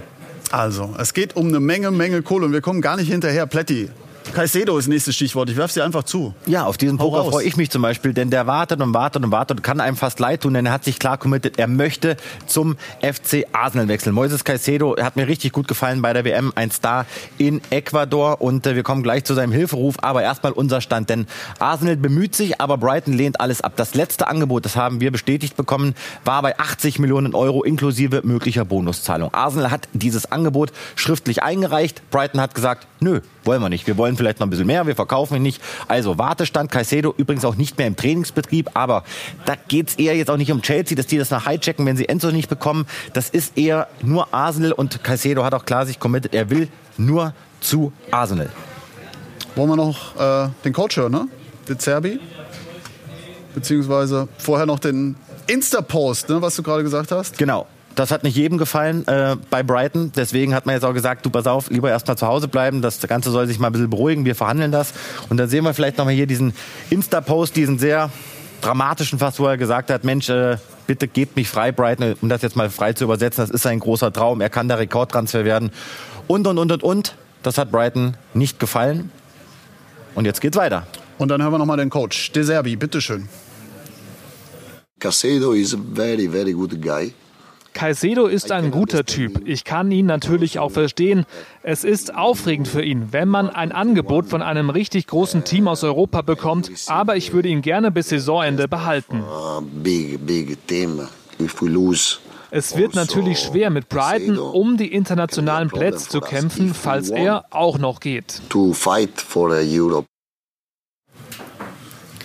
Also, 0.51 0.95
es 0.97 1.13
geht 1.13 1.35
um 1.35 1.49
eine 1.49 1.59
Menge, 1.59 1.91
Menge 1.91 2.21
Kohle 2.21 2.45
und 2.45 2.53
wir 2.53 2.61
kommen 2.61 2.81
gar 2.81 2.95
nicht 2.95 3.09
hinterher. 3.09 3.45
Plätti. 3.47 3.89
Caicedo 4.33 4.77
ist 4.77 4.87
nächstes 4.87 5.15
Stichwort. 5.15 5.49
Ich 5.49 5.57
werfe 5.57 5.73
sie 5.73 5.81
einfach 5.81 6.03
zu. 6.03 6.33
Ja, 6.45 6.65
auf 6.65 6.77
diesen 6.77 6.97
Poker 6.97 7.25
freue 7.25 7.43
ich 7.43 7.57
mich 7.57 7.69
zum 7.69 7.81
Beispiel, 7.81 8.13
denn 8.13 8.29
der 8.29 8.47
wartet 8.47 8.79
und 8.81 8.93
wartet 8.93 9.25
und 9.25 9.31
wartet 9.31 9.57
und 9.57 9.63
kann 9.63 9.81
einem 9.81 9.97
fast 9.97 10.19
leid 10.19 10.41
tun, 10.41 10.53
denn 10.53 10.65
er 10.65 10.71
hat 10.71 10.85
sich 10.85 10.99
klar 10.99 11.17
committed, 11.17 11.59
er 11.59 11.67
möchte 11.67 12.15
zum 12.47 12.77
FC 13.01 13.45
Arsenal 13.51 13.89
wechseln. 13.89 14.15
Moises 14.15 14.45
Caicedo 14.45 14.95
hat 15.01 15.17
mir 15.17 15.27
richtig 15.27 15.51
gut 15.51 15.67
gefallen 15.67 16.01
bei 16.01 16.13
der 16.13 16.23
WM, 16.23 16.53
ein 16.55 16.71
Star 16.71 17.05
in 17.37 17.61
Ecuador 17.71 18.41
und 18.41 18.65
äh, 18.65 18.75
wir 18.75 18.83
kommen 18.83 19.03
gleich 19.03 19.25
zu 19.25 19.33
seinem 19.33 19.51
Hilferuf, 19.51 19.95
aber 20.01 20.23
erstmal 20.23 20.53
unser 20.53 20.79
Stand, 20.79 21.09
denn 21.09 21.27
Arsenal 21.59 21.97
bemüht 21.97 22.33
sich, 22.33 22.61
aber 22.61 22.77
Brighton 22.77 23.13
lehnt 23.13 23.41
alles 23.41 23.61
ab. 23.61 23.73
Das 23.75 23.95
letzte 23.95 24.27
Angebot, 24.27 24.63
das 24.63 24.77
haben 24.77 25.01
wir 25.01 25.11
bestätigt 25.11 25.57
bekommen, 25.57 25.93
war 26.23 26.41
bei 26.41 26.57
80 26.57 26.99
Millionen 26.99 27.35
Euro 27.35 27.63
inklusive 27.63 28.21
möglicher 28.23 28.63
Bonuszahlung. 28.63 29.33
Arsenal 29.33 29.71
hat 29.71 29.89
dieses 29.91 30.31
Angebot 30.31 30.71
schriftlich 30.95 31.43
eingereicht, 31.43 32.01
Brighton 32.11 32.39
hat 32.39 32.55
gesagt, 32.55 32.87
nö, 33.01 33.19
wollen 33.43 33.61
wir 33.61 33.69
nicht. 33.69 33.87
Wir 33.87 33.97
wollen 33.97 34.10
vielleicht 34.17 34.39
noch 34.39 34.47
ein 34.47 34.49
bisschen 34.49 34.67
mehr, 34.67 34.85
wir 34.87 34.95
verkaufen 34.95 35.37
ihn 35.37 35.43
nicht. 35.43 35.61
Also 35.87 36.17
Wartestand, 36.17 36.71
Caicedo 36.71 37.13
übrigens 37.17 37.45
auch 37.45 37.55
nicht 37.55 37.77
mehr 37.77 37.87
im 37.87 37.95
Trainingsbetrieb, 37.95 38.71
aber 38.73 39.03
da 39.45 39.55
geht's 39.67 39.95
eher 39.95 40.15
jetzt 40.15 40.29
auch 40.29 40.37
nicht 40.37 40.51
um 40.51 40.61
Chelsea, 40.61 40.95
dass 40.95 41.07
die 41.07 41.17
das 41.17 41.29
nach 41.29 41.47
hijacken, 41.47 41.85
wenn 41.85 41.97
sie 41.97 42.07
Enzo 42.07 42.31
nicht 42.31 42.49
bekommen. 42.49 42.85
Das 43.13 43.29
ist 43.29 43.57
eher 43.57 43.87
nur 44.01 44.33
Arsenal 44.33 44.71
und 44.71 45.03
Caicedo 45.03 45.43
hat 45.43 45.53
auch 45.53 45.65
klar 45.65 45.85
sich 45.85 45.99
committed, 45.99 46.33
er 46.33 46.49
will 46.49 46.67
nur 46.97 47.33
zu 47.59 47.93
Arsenal. 48.11 48.49
Wollen 49.55 49.69
wir 49.69 49.75
noch 49.75 50.15
äh, 50.15 50.49
den 50.63 50.73
Coach 50.73 50.97
hören, 50.97 51.11
ne? 51.11 51.27
De 51.67 51.77
Zerbi? 51.77 52.19
Beziehungsweise 53.53 54.27
vorher 54.37 54.65
noch 54.65 54.79
den 54.79 55.15
Insta-Post, 55.47 56.29
ne, 56.29 56.41
was 56.41 56.55
du 56.55 56.63
gerade 56.63 56.83
gesagt 56.83 57.11
hast. 57.11 57.37
Genau. 57.37 57.67
Das 57.95 58.11
hat 58.11 58.23
nicht 58.23 58.37
jedem 58.37 58.57
gefallen 58.57 59.07
äh, 59.07 59.35
bei 59.49 59.63
Brighton. 59.63 60.11
Deswegen 60.15 60.55
hat 60.55 60.65
man 60.65 60.75
jetzt 60.75 60.83
auch 60.83 60.93
gesagt, 60.93 61.25
du 61.25 61.29
pass 61.29 61.45
auf, 61.45 61.69
lieber 61.69 61.89
erstmal 61.89 62.17
zu 62.17 62.27
Hause 62.27 62.47
bleiben. 62.47 62.81
Das 62.81 62.99
Ganze 63.01 63.31
soll 63.31 63.47
sich 63.47 63.59
mal 63.59 63.67
ein 63.67 63.73
bisschen 63.73 63.89
beruhigen. 63.89 64.25
Wir 64.25 64.35
verhandeln 64.35 64.71
das. 64.71 64.93
Und 65.29 65.37
dann 65.37 65.49
sehen 65.49 65.63
wir 65.63 65.73
vielleicht 65.73 65.97
nochmal 65.97 66.13
hier 66.13 66.27
diesen 66.27 66.53
Insta-Post, 66.89 67.55
diesen 67.55 67.79
sehr 67.79 68.09
dramatischen 68.61 69.19
fast, 69.19 69.39
wo 69.39 69.47
er 69.47 69.57
gesagt 69.57 69.89
hat, 69.89 70.03
Mensch, 70.03 70.29
äh, 70.29 70.57
bitte 70.87 71.07
gebt 71.07 71.35
mich 71.35 71.49
frei, 71.49 71.71
Brighton, 71.71 72.15
um 72.21 72.29
das 72.29 72.41
jetzt 72.41 72.55
mal 72.55 72.69
frei 72.69 72.93
zu 72.93 73.03
übersetzen. 73.03 73.43
Das 73.43 73.49
ist 73.49 73.65
ein 73.65 73.79
großer 73.79 74.13
Traum. 74.13 74.39
Er 74.41 74.49
kann 74.49 74.67
der 74.67 74.79
Rekordtransfer 74.79 75.43
werden. 75.45 75.71
Und, 76.27 76.47
und, 76.47 76.57
und, 76.57 76.71
und, 76.71 76.83
und. 76.83 77.15
Das 77.43 77.57
hat 77.57 77.71
Brighton 77.71 78.15
nicht 78.33 78.59
gefallen. 78.59 79.11
Und 80.15 80.25
jetzt 80.25 80.41
geht's 80.41 80.57
weiter. 80.57 80.85
Und 81.17 81.29
dann 81.29 81.41
hören 81.41 81.51
wir 81.51 81.57
nochmal 81.57 81.77
den 81.77 81.89
Coach. 81.89 82.31
De 82.31 82.43
Serbi, 82.43 82.75
bitteschön. 82.75 83.27
Casedo 84.99 85.53
is 85.53 85.73
a 85.73 85.77
very, 85.77 86.27
very 86.27 86.53
good 86.53 86.79
guy. 86.81 87.13
Caicedo 87.81 88.27
ist 88.27 88.51
ein 88.51 88.69
guter 88.69 89.05
Typ. 89.05 89.41
Ich 89.47 89.63
kann 89.63 89.89
ihn 89.89 90.05
natürlich 90.05 90.59
auch 90.59 90.69
verstehen. 90.69 91.25
Es 91.63 91.83
ist 91.83 92.13
aufregend 92.13 92.67
für 92.67 92.83
ihn, 92.83 93.07
wenn 93.09 93.27
man 93.27 93.49
ein 93.49 93.71
Angebot 93.71 94.27
von 94.27 94.43
einem 94.43 94.69
richtig 94.69 95.07
großen 95.07 95.45
Team 95.45 95.67
aus 95.67 95.83
Europa 95.83 96.21
bekommt. 96.21 96.69
Aber 96.85 97.15
ich 97.15 97.33
würde 97.33 97.49
ihn 97.49 97.63
gerne 97.63 97.89
bis 97.89 98.09
Saisonende 98.09 98.67
behalten. 98.67 99.23
A 99.23 99.63
big, 99.63 100.23
big 100.23 100.67
team. 100.67 101.07
If 101.39 101.59
we 101.59 101.69
lose, 101.69 102.19
Es 102.51 102.77
wird 102.77 102.93
natürlich 102.93 103.39
schwer 103.39 103.71
mit 103.71 103.89
Brighton, 103.89 104.37
um 104.37 104.77
die 104.77 104.93
internationalen 104.93 105.71
Plätze 105.71 106.07
zu 106.07 106.21
kämpfen, 106.21 106.75
falls 106.75 107.09
er 107.09 107.45
auch 107.49 107.79
noch 107.79 107.99
geht. 107.99 108.43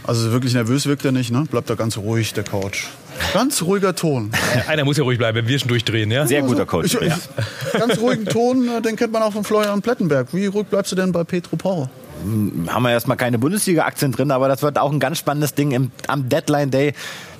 Also 0.04 0.32
wirklich 0.32 0.52
nervös 0.52 0.84
wirkt 0.84 1.06
er 1.06 1.12
nicht, 1.12 1.30
ne? 1.30 1.46
Bleibt 1.50 1.70
da 1.70 1.76
ganz 1.76 1.96
ruhig, 1.96 2.34
der 2.34 2.44
Coach. 2.44 2.90
Ganz 3.32 3.62
ruhiger 3.62 3.94
Ton. 3.94 4.30
Einer 4.66 4.84
muss 4.84 4.96
ja 4.96 5.04
ruhig 5.04 5.18
bleiben, 5.18 5.38
wenn 5.38 5.48
wir 5.48 5.58
schon 5.58 5.68
durchdrehen, 5.68 6.10
ja? 6.10 6.26
Sehr 6.26 6.42
guter 6.42 6.66
Coach. 6.66 6.94
Ich, 6.94 7.00
ich, 7.00 7.72
ganz 7.72 7.98
ruhigen 7.98 8.26
Ton, 8.26 8.68
äh, 8.68 8.82
den 8.82 8.96
kennt 8.96 9.12
man 9.12 9.22
auch 9.22 9.32
von 9.32 9.44
Florian 9.44 9.82
Plettenberg. 9.82 10.28
Wie 10.32 10.46
ruhig 10.46 10.66
bleibst 10.66 10.92
du 10.92 10.96
denn 10.96 11.12
bei 11.12 11.24
Petro 11.24 11.56
Porro? 11.56 11.88
Haben 12.68 12.82
wir 12.82 12.90
erstmal 12.90 13.16
keine 13.16 13.38
Bundesliga-Aktien 13.38 14.12
drin, 14.12 14.30
aber 14.30 14.48
das 14.48 14.62
wird 14.62 14.78
auch 14.78 14.92
ein 14.92 15.00
ganz 15.00 15.18
spannendes 15.18 15.54
Ding 15.54 15.72
im, 15.72 15.90
am 16.08 16.28
Deadline 16.28 16.70
Day. 16.70 16.94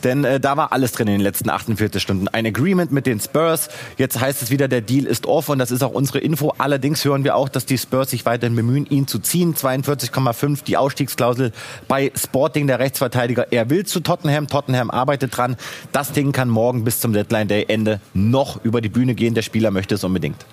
Denn 0.05 0.25
äh, 0.25 0.39
da 0.39 0.57
war 0.57 0.73
alles 0.73 0.93
drin 0.93 1.09
in 1.09 1.15
den 1.15 1.21
letzten 1.21 1.51
48 1.51 2.01
Stunden. 2.01 2.29
Ein 2.29 2.47
Agreement 2.47 2.93
mit 2.93 3.07
den 3.07 3.19
Spurs. 3.19 3.69
Jetzt 3.97 4.21
heißt 4.21 4.43
es 4.43 4.51
wieder, 4.51 4.69
der 4.69 4.81
Deal 4.81 5.05
ist 5.05 5.27
off 5.27 5.49
und 5.49 5.59
das 5.59 5.71
ist 5.71 5.83
auch 5.83 5.93
unsere 5.93 6.19
Info. 6.19 6.55
Allerdings 6.59 7.05
hören 7.05 7.25
wir 7.25 7.35
auch, 7.35 7.49
dass 7.49 7.67
die 7.67 7.79
Spurs 7.79 8.11
sich 8.11 8.25
weiterhin 8.27 8.55
bemühen, 8.55 8.87
ihn 8.87 9.07
zu 9.07 9.19
ziehen. 9.19 9.55
42,5 9.55 10.65
die 10.65 10.77
Ausstiegsklausel 10.77 11.53
bei 11.89 12.13
Sporting, 12.15 12.67
der 12.67 12.79
Rechtsverteidiger. 12.79 13.53
Er 13.53 13.71
will 13.71 13.85
zu 13.85 14.01
Tottenham. 14.01 14.47
Tottenham 14.49 14.91
arbeitet 14.91 15.37
dran. 15.37 15.57
Das 15.93 16.13
Ding 16.13 16.33
kann 16.33 16.49
morgen 16.49 16.85
bis 16.85 17.01
zum 17.01 17.13
Deadline 17.13 17.49
Day 17.49 17.65
Ende 17.69 18.01
noch 18.15 18.65
über 18.65 18.81
die 18.81 18.89
Bühne 18.89 19.15
gehen. 19.15 19.35
Der 19.35 19.43
Spieler 19.43 19.71
möchte 19.71 19.97
es 19.97 20.05
unbedingt. 20.05 20.45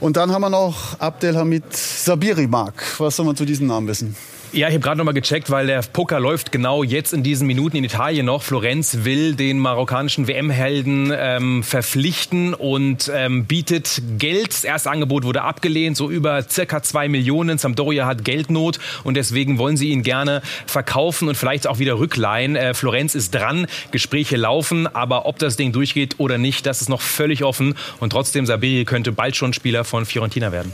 Und 0.00 0.16
dann 0.16 0.30
haben 0.30 0.42
wir 0.42 0.50
noch 0.50 0.98
Abdelhamid 1.00 1.76
Sabiri 1.76 2.46
Mark. 2.46 2.82
Was 2.98 3.16
soll 3.16 3.26
man 3.26 3.34
zu 3.34 3.44
diesem 3.44 3.66
Namen 3.66 3.88
wissen? 3.88 4.16
Ja, 4.50 4.68
ich 4.68 4.74
habe 4.74 4.82
gerade 4.82 4.96
noch 4.96 5.04
mal 5.04 5.12
gecheckt, 5.12 5.50
weil 5.50 5.66
der 5.66 5.82
Poker 5.82 6.18
läuft 6.20 6.52
genau 6.52 6.82
jetzt 6.82 7.12
in 7.12 7.22
diesen 7.22 7.46
Minuten 7.46 7.76
in 7.76 7.84
Italien 7.84 8.24
noch. 8.24 8.42
Florenz 8.42 9.00
will 9.02 9.34
den 9.34 9.58
marokkanischen 9.58 10.26
WM-Helden 10.26 11.12
ähm, 11.14 11.62
verpflichten 11.62 12.54
und 12.54 13.10
ähm, 13.14 13.44
bietet 13.44 14.00
Geld. 14.16 14.48
Das 14.48 14.64
erste 14.64 14.90
Angebot 14.90 15.24
wurde 15.24 15.42
abgelehnt, 15.42 15.98
so 15.98 16.10
über 16.10 16.42
circa 16.48 16.82
zwei 16.82 17.08
Millionen. 17.08 17.58
Sampdoria 17.58 18.06
hat 18.06 18.24
Geldnot 18.24 18.78
und 19.04 19.18
deswegen 19.18 19.58
wollen 19.58 19.76
sie 19.76 19.90
ihn 19.90 20.02
gerne 20.02 20.40
verkaufen 20.66 21.28
und 21.28 21.34
vielleicht 21.34 21.66
auch 21.66 21.78
wieder 21.78 21.98
rückleihen. 21.98 22.56
Äh, 22.56 22.72
Florenz 22.72 23.14
ist 23.14 23.34
dran, 23.34 23.66
Gespräche 23.90 24.38
laufen, 24.38 24.86
aber 24.86 25.26
ob 25.26 25.38
das 25.38 25.56
Ding 25.56 25.72
durchgeht 25.72 26.14
oder 26.16 26.38
nicht, 26.38 26.64
das 26.64 26.80
ist 26.80 26.88
noch 26.88 27.02
völlig 27.02 27.44
offen. 27.44 27.74
Und 28.00 28.10
trotzdem, 28.10 28.46
Sabiri 28.46 28.86
könnte 28.86 29.12
bald 29.12 29.36
schon 29.36 29.52
Spieler 29.52 29.84
von 29.84 30.06
Fiorentina 30.06 30.52
werden. 30.52 30.72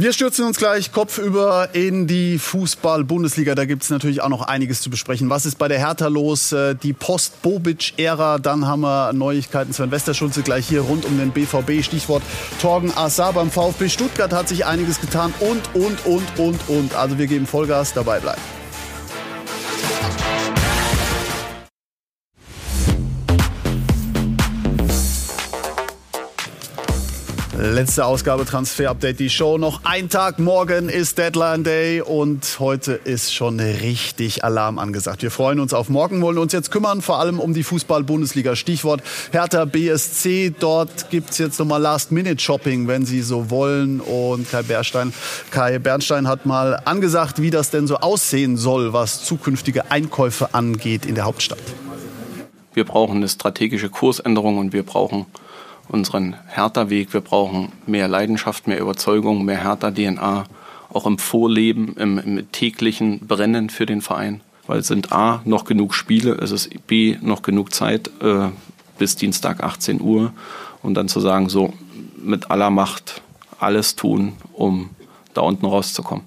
Wir 0.00 0.14
stürzen 0.14 0.46
uns 0.46 0.56
gleich 0.56 0.92
kopfüber 0.92 1.68
in 1.74 2.06
die 2.06 2.38
Fußball-Bundesliga. 2.38 3.54
Da 3.54 3.66
gibt 3.66 3.82
es 3.82 3.90
natürlich 3.90 4.22
auch 4.22 4.30
noch 4.30 4.40
einiges 4.40 4.80
zu 4.80 4.88
besprechen. 4.88 5.28
Was 5.28 5.44
ist 5.44 5.58
bei 5.58 5.68
der 5.68 5.78
Hertha 5.78 6.06
los? 6.06 6.52
Äh, 6.52 6.74
Die 6.74 6.94
Post-Bobic-Ära. 6.94 8.38
Dann 8.38 8.66
haben 8.66 8.80
wir 8.80 9.12
Neuigkeiten. 9.12 9.74
Sven 9.74 9.90
Westerschulze 9.90 10.40
gleich 10.40 10.66
hier 10.66 10.80
rund 10.80 11.04
um 11.04 11.18
den 11.18 11.32
BVB. 11.32 11.84
Stichwort 11.84 12.22
Torgen 12.62 12.96
Assar 12.96 13.34
beim 13.34 13.50
VfB 13.50 13.90
Stuttgart 13.90 14.32
hat 14.32 14.48
sich 14.48 14.64
einiges 14.64 15.02
getan. 15.02 15.34
Und, 15.38 15.74
und, 15.74 16.06
und, 16.06 16.38
und, 16.38 16.68
und. 16.70 16.94
Also 16.94 17.18
wir 17.18 17.26
geben 17.26 17.46
Vollgas. 17.46 17.92
Dabei 17.92 18.20
bleiben. 18.20 18.40
Letzte 27.70 28.04
Ausgabe 28.04 28.44
Transfer 28.44 28.90
Update, 28.90 29.20
die 29.20 29.30
Show. 29.30 29.56
Noch 29.56 29.82
ein 29.84 30.08
Tag, 30.08 30.40
morgen 30.40 30.88
ist 30.88 31.18
Deadline 31.18 31.62
Day 31.62 32.00
und 32.00 32.58
heute 32.58 32.94
ist 32.94 33.32
schon 33.32 33.60
richtig 33.60 34.42
Alarm 34.42 34.80
angesagt. 34.80 35.22
Wir 35.22 35.30
freuen 35.30 35.60
uns 35.60 35.72
auf 35.72 35.88
morgen, 35.88 36.20
wollen 36.20 36.38
uns 36.38 36.52
jetzt 36.52 36.72
kümmern, 36.72 37.00
vor 37.00 37.20
allem 37.20 37.38
um 37.38 37.54
die 37.54 37.62
Fußball-Bundesliga. 37.62 38.56
Stichwort 38.56 39.04
Hertha 39.30 39.66
BSC. 39.66 40.52
Dort 40.58 41.10
gibt 41.10 41.30
es 41.30 41.38
jetzt 41.38 41.60
nochmal 41.60 41.80
Last-Minute-Shopping, 41.80 42.88
wenn 42.88 43.06
Sie 43.06 43.22
so 43.22 43.50
wollen. 43.50 44.00
Und 44.00 44.50
Kai 44.50 44.62
Bernstein, 44.62 45.14
Kai 45.52 45.78
Bernstein 45.78 46.26
hat 46.26 46.46
mal 46.46 46.82
angesagt, 46.84 47.40
wie 47.40 47.50
das 47.50 47.70
denn 47.70 47.86
so 47.86 47.98
aussehen 47.98 48.56
soll, 48.56 48.92
was 48.92 49.24
zukünftige 49.24 49.92
Einkäufe 49.92 50.54
angeht 50.54 51.06
in 51.06 51.14
der 51.14 51.24
Hauptstadt. 51.24 51.62
Wir 52.74 52.84
brauchen 52.84 53.18
eine 53.18 53.28
strategische 53.28 53.90
Kursänderung 53.90 54.58
und 54.58 54.72
wir 54.72 54.82
brauchen 54.82 55.26
unseren 55.90 56.36
Hertha-Weg. 56.46 57.12
Wir 57.12 57.20
brauchen 57.20 57.72
mehr 57.86 58.08
Leidenschaft, 58.08 58.66
mehr 58.66 58.80
Überzeugung, 58.80 59.44
mehr 59.44 59.62
Hertha-DNA, 59.62 60.44
auch 60.92 61.06
im 61.06 61.18
Vorleben, 61.18 61.94
im, 61.96 62.18
im 62.18 62.52
täglichen 62.52 63.26
Brennen 63.26 63.70
für 63.70 63.86
den 63.86 64.00
Verein. 64.00 64.40
Weil 64.66 64.80
es 64.80 64.86
sind 64.86 65.12
A, 65.12 65.42
noch 65.44 65.64
genug 65.64 65.94
Spiele, 65.94 66.34
es 66.34 66.52
ist 66.52 66.86
B, 66.86 67.16
noch 67.20 67.42
genug 67.42 67.74
Zeit 67.74 68.10
äh, 68.20 68.48
bis 68.98 69.16
Dienstag 69.16 69.62
18 69.62 70.00
Uhr. 70.00 70.32
Und 70.82 70.94
dann 70.94 71.08
zu 71.08 71.20
sagen, 71.20 71.48
so 71.48 71.72
mit 72.16 72.50
aller 72.50 72.70
Macht 72.70 73.22
alles 73.58 73.96
tun, 73.96 74.34
um 74.52 74.90
da 75.34 75.42
unten 75.42 75.66
rauszukommen. 75.66 76.24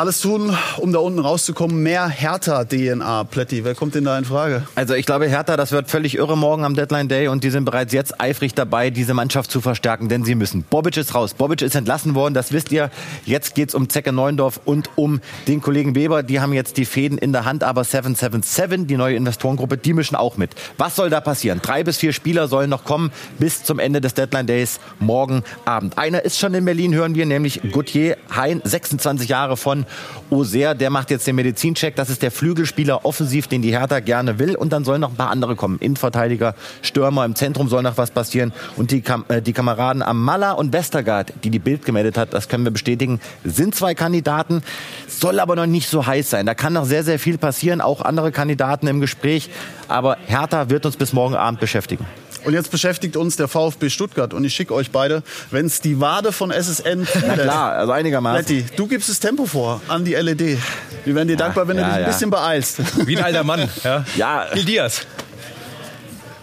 Alles 0.00 0.22
tun, 0.22 0.56
um 0.78 0.94
da 0.94 0.98
unten 0.98 1.18
rauszukommen. 1.18 1.82
Mehr 1.82 2.08
Hertha-DNA, 2.08 3.24
Plätti. 3.24 3.66
Wer 3.66 3.74
kommt 3.74 3.94
denn 3.94 4.04
da 4.04 4.16
in 4.16 4.24
Frage? 4.24 4.62
Also 4.74 4.94
ich 4.94 5.04
glaube, 5.04 5.28
Hertha, 5.28 5.58
das 5.58 5.72
wird 5.72 5.90
völlig 5.90 6.16
irre 6.16 6.38
morgen 6.38 6.64
am 6.64 6.74
Deadline 6.74 7.06
Day 7.06 7.28
und 7.28 7.44
die 7.44 7.50
sind 7.50 7.66
bereits 7.66 7.92
jetzt 7.92 8.18
eifrig 8.18 8.54
dabei, 8.54 8.88
diese 8.88 9.12
Mannschaft 9.12 9.50
zu 9.50 9.60
verstärken, 9.60 10.08
denn 10.08 10.24
sie 10.24 10.34
müssen. 10.34 10.62
Bobic 10.62 10.96
ist 10.96 11.14
raus, 11.14 11.34
Bobic 11.34 11.60
ist 11.60 11.74
entlassen 11.74 12.14
worden, 12.14 12.32
das 12.32 12.50
wisst 12.50 12.72
ihr. 12.72 12.90
Jetzt 13.26 13.54
geht's 13.54 13.74
um 13.74 13.90
Zecke 13.90 14.10
Neuendorf 14.10 14.58
und 14.64 14.88
um 14.96 15.20
den 15.46 15.60
Kollegen 15.60 15.94
Weber. 15.94 16.22
Die 16.22 16.40
haben 16.40 16.54
jetzt 16.54 16.78
die 16.78 16.86
Fäden 16.86 17.18
in 17.18 17.34
der 17.34 17.44
Hand, 17.44 17.62
aber 17.62 17.84
777, 17.84 18.86
die 18.86 18.96
neue 18.96 19.16
Investorengruppe, 19.16 19.76
die 19.76 19.92
mischen 19.92 20.16
auch 20.16 20.38
mit. 20.38 20.52
Was 20.78 20.96
soll 20.96 21.10
da 21.10 21.20
passieren? 21.20 21.60
Drei 21.60 21.84
bis 21.84 21.98
vier 21.98 22.14
Spieler 22.14 22.48
sollen 22.48 22.70
noch 22.70 22.84
kommen 22.84 23.12
bis 23.38 23.64
zum 23.64 23.78
Ende 23.78 24.00
des 24.00 24.14
Deadline 24.14 24.46
Days 24.46 24.80
morgen 24.98 25.42
Abend. 25.66 25.98
Einer 25.98 26.24
ist 26.24 26.38
schon 26.38 26.54
in 26.54 26.64
Berlin, 26.64 26.94
hören 26.94 27.14
wir, 27.14 27.26
nämlich 27.26 27.60
Gauthier 27.70 28.16
Hein, 28.34 28.62
26 28.64 29.28
Jahre 29.28 29.58
von 29.58 29.84
Auxerre. 30.30 30.76
Der 30.76 30.90
macht 30.90 31.10
jetzt 31.10 31.26
den 31.26 31.36
Medizincheck. 31.36 31.96
Das 31.96 32.10
ist 32.10 32.22
der 32.22 32.30
Flügelspieler 32.30 33.04
offensiv, 33.04 33.46
den 33.46 33.62
die 33.62 33.76
Hertha 33.76 34.00
gerne 34.00 34.38
will. 34.38 34.56
Und 34.56 34.72
dann 34.72 34.84
sollen 34.84 35.00
noch 35.00 35.10
ein 35.10 35.16
paar 35.16 35.30
andere 35.30 35.56
kommen. 35.56 35.78
Innenverteidiger, 35.78 36.54
Stürmer, 36.82 37.24
im 37.24 37.34
Zentrum 37.34 37.68
soll 37.68 37.82
noch 37.82 37.96
was 37.96 38.10
passieren. 38.10 38.52
Und 38.76 38.90
die, 38.90 39.00
Kam 39.00 39.24
äh, 39.28 39.42
die 39.42 39.52
Kameraden 39.52 40.02
Amala 40.02 40.52
und 40.52 40.72
Westergaard, 40.72 41.32
die 41.44 41.50
die 41.50 41.58
Bild 41.58 41.84
gemeldet 41.84 42.16
hat, 42.16 42.32
das 42.34 42.48
können 42.48 42.64
wir 42.64 42.70
bestätigen, 42.70 43.20
sind 43.44 43.74
zwei 43.74 43.94
Kandidaten. 43.94 44.62
Soll 45.08 45.40
aber 45.40 45.56
noch 45.56 45.66
nicht 45.66 45.88
so 45.88 46.06
heiß 46.06 46.30
sein. 46.30 46.46
Da 46.46 46.54
kann 46.54 46.72
noch 46.72 46.84
sehr, 46.84 47.04
sehr 47.04 47.18
viel 47.18 47.38
passieren. 47.38 47.80
Auch 47.80 48.02
andere 48.02 48.32
Kandidaten 48.32 48.86
im 48.86 49.00
Gespräch. 49.00 49.50
Aber 49.88 50.16
Hertha 50.26 50.70
wird 50.70 50.86
uns 50.86 50.96
bis 50.96 51.12
morgen 51.12 51.34
Abend 51.34 51.60
beschäftigen. 51.60 52.06
Und 52.44 52.54
jetzt 52.54 52.70
beschäftigt 52.70 53.16
uns 53.16 53.36
der 53.36 53.48
VfB 53.48 53.90
Stuttgart 53.90 54.32
und 54.32 54.44
ich 54.44 54.54
schicke 54.54 54.74
euch 54.74 54.90
beide, 54.90 55.22
wenn 55.50 55.66
es 55.66 55.80
die 55.80 56.00
Wade 56.00 56.32
von 56.32 56.50
SSN 56.50 57.06
Na 57.26 57.34
klar, 57.34 57.72
also 57.72 57.92
einigermaßen. 57.92 58.56
Letty, 58.56 58.64
du 58.76 58.86
gibst 58.86 59.08
das 59.08 59.20
Tempo 59.20 59.46
vor 59.46 59.80
an 59.88 60.04
die 60.04 60.14
LED. 60.14 60.58
Wir 61.04 61.14
wären 61.14 61.28
dir 61.28 61.36
dankbar, 61.36 61.68
wenn 61.68 61.76
du 61.76 61.82
ja, 61.82 61.88
dich 61.88 61.96
ein 61.96 62.02
ja. 62.02 62.06
bisschen 62.08 62.30
beeilst. 62.30 63.06
Wie 63.06 63.16
ein 63.16 63.24
alter 63.24 63.44
Mann. 63.44 63.68
Ja. 63.84 64.04
Ja. 64.16 64.46
Gil 64.54 64.64
Diaz. 64.64 65.06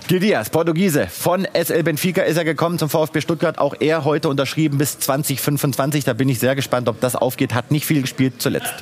Gil 0.08 0.20
Diaz, 0.20 0.50
Portugiese. 0.50 1.08
Von 1.08 1.46
SL 1.54 1.84
Benfica 1.84 2.22
ist 2.22 2.38
er 2.38 2.46
gekommen 2.46 2.80
zum 2.80 2.90
VfB 2.90 3.22
Stuttgart. 3.22 3.58
Auch 3.58 3.76
er 3.80 4.06
heute 4.06 4.30
unterschrieben 4.30 4.78
bis 4.78 5.00
2025. 5.00 6.06
Da 6.06 6.14
bin 6.14 6.30
ich 6.30 6.40
sehr 6.40 6.56
gespannt, 6.56 6.88
ob 6.88 7.02
das 7.02 7.16
aufgeht. 7.16 7.54
Hat 7.54 7.72
nicht 7.72 7.86
viel 7.86 8.02
gespielt 8.02 8.36
zuletzt. 8.42 8.74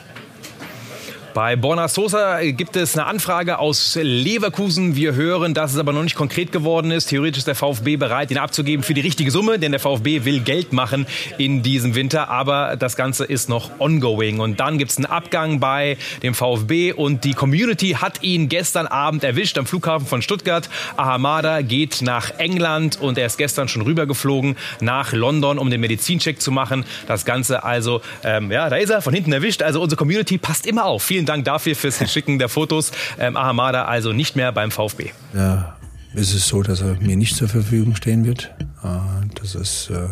Bei 1.36 1.58
Borna 1.58 1.89
Sosa 1.89 2.39
gibt 2.52 2.78
es 2.78 2.98
eine 2.98 3.08
Anfrage 3.08 3.60
aus 3.60 4.00
Leverkusen. 4.02 4.95
Wir 4.95 5.15
hören, 5.15 5.54
dass 5.54 5.74
es 5.74 5.78
aber 5.78 5.91
noch 5.91 6.04
nicht 6.04 6.15
konkret 6.15 6.54
geworden 6.54 6.91
ist. 6.91 7.08
Theoretisch 7.08 7.39
ist 7.39 7.48
der 7.48 7.56
VfB 7.56 7.98
bereit, 7.98 8.32
ihn 8.32 8.38
abzugeben 8.38 8.84
für 8.84 8.93
die 8.93 9.02
richtige 9.02 9.32
Summe, 9.32 9.60
denn 9.60 9.74
der 9.74 9.82
VfB 9.82 10.24
will 10.24 10.39
Geld 10.39 10.71
machen 10.71 11.06
in 11.38 11.62
diesem 11.62 11.93
Winter. 11.93 12.30
Aber 12.30 12.78
das 12.78 12.95
Ganze 12.95 13.26
ist 13.26 13.50
noch 13.50 13.82
ongoing. 13.82 14.39
Und 14.39 14.62
dann 14.62 14.78
gibt 14.78 14.91
es 14.91 14.98
einen 14.98 15.08
Abgang 15.08 15.60
bei 15.60 15.98
dem 16.24 16.34
VfB 16.34 16.93
und 16.93 17.26
die 17.26 17.34
Community 17.34 17.98
hat 18.00 18.24
ihn 18.24 18.48
gestern 18.48 18.88
Abend 18.88 19.26
erwischt 19.26 19.58
am 19.58 19.65
Flughafen 19.65 20.08
von 20.08 20.21
Stuttgart. 20.21 20.69
Ahamada 20.95 21.63
geht 21.63 22.02
nach 22.02 22.32
England 22.38 22.98
und 23.02 23.17
er 23.17 23.26
ist 23.26 23.38
gestern 23.38 23.67
schon 23.67 23.82
rübergeflogen 23.82 24.56
nach 24.80 25.12
London, 25.12 25.60
um 25.60 25.69
den 25.69 25.82
Medizincheck 25.82 26.39
zu 26.39 26.54
machen. 26.54 26.86
Das 27.08 27.26
Ganze 27.26 27.65
also, 27.65 28.00
ähm, 28.24 28.54
ja, 28.54 28.69
da 28.69 28.78
ist 28.78 28.89
er 28.89 29.02
von 29.02 29.13
hinten 29.13 29.34
erwischt. 29.34 29.62
Also 29.63 29.82
unsere 29.82 29.98
Community 29.98 30.38
passt 30.38 30.65
immer 30.65 30.86
auf. 30.86 31.04
Vielen 31.04 31.24
Dank 31.25 31.45
dafür 31.45 31.75
fürs 31.75 32.11
Schicken 32.11 32.39
der 32.39 32.49
Fotos. 32.49 32.91
Ähm, 33.19 33.38
Ahamada 33.38 33.85
also 33.85 34.13
nicht 34.13 34.35
mehr 34.35 34.51
beim 34.51 34.71
VfB. 34.71 35.11
Ja, 35.33 35.75
ist 36.15 36.33
es 36.33 36.47
so, 36.47 36.63
dass 36.63 36.81
er 36.81 36.95
mir 37.01 37.17
nicht 37.17 37.35
zur 37.35 37.49
Verfügung 37.49 37.95
stehen 37.95 38.25
wird. 38.25 38.51
Äh, 38.83 39.27
das 39.35 39.55
ist 39.55 39.89
äh, 39.89 40.07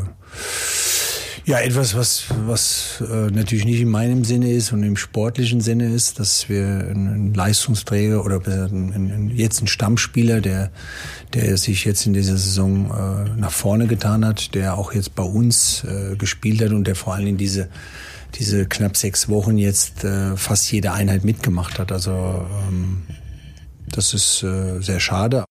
ja 1.45 1.59
etwas, 1.59 1.95
was, 1.95 2.25
was 2.45 3.01
äh, 3.09 3.31
natürlich 3.31 3.65
nicht 3.65 3.79
in 3.79 3.89
meinem 3.89 4.25
Sinne 4.25 4.51
ist 4.51 4.73
und 4.73 4.83
im 4.83 4.97
sportlichen 4.97 5.61
Sinne 5.61 5.93
ist, 5.93 6.19
dass 6.19 6.49
wir 6.49 6.65
einen 6.65 7.33
Leistungsträger 7.33 8.23
oder 8.25 8.41
jetzt 9.33 9.59
einen 9.59 9.67
Stammspieler, 9.67 10.41
der, 10.41 10.71
der 11.33 11.57
sich 11.57 11.85
jetzt 11.85 12.05
in 12.05 12.13
dieser 12.13 12.37
Saison 12.37 13.35
nach 13.37 13.51
vorne 13.51 13.87
getan 13.87 14.25
hat, 14.25 14.55
der 14.55 14.77
auch 14.77 14.93
jetzt 14.93 15.15
bei 15.15 15.23
uns 15.23 15.85
gespielt 16.17 16.61
hat 16.61 16.71
und 16.71 16.85
der 16.85 16.95
vor 16.95 17.15
allem 17.15 17.37
diese 17.37 17.69
diese 18.35 18.67
knapp 18.67 18.97
sechs 18.97 19.29
Wochen 19.29 19.57
jetzt 19.57 20.03
äh, 20.03 20.35
fast 20.35 20.71
jede 20.71 20.91
Einheit 20.91 21.23
mitgemacht 21.23 21.79
hat. 21.79 21.91
Also 21.91 22.11
ähm, 22.67 23.03
das 23.91 24.13
ist 24.13 24.43
äh, 24.43 24.79
sehr 24.81 24.99
schade. 24.99 25.45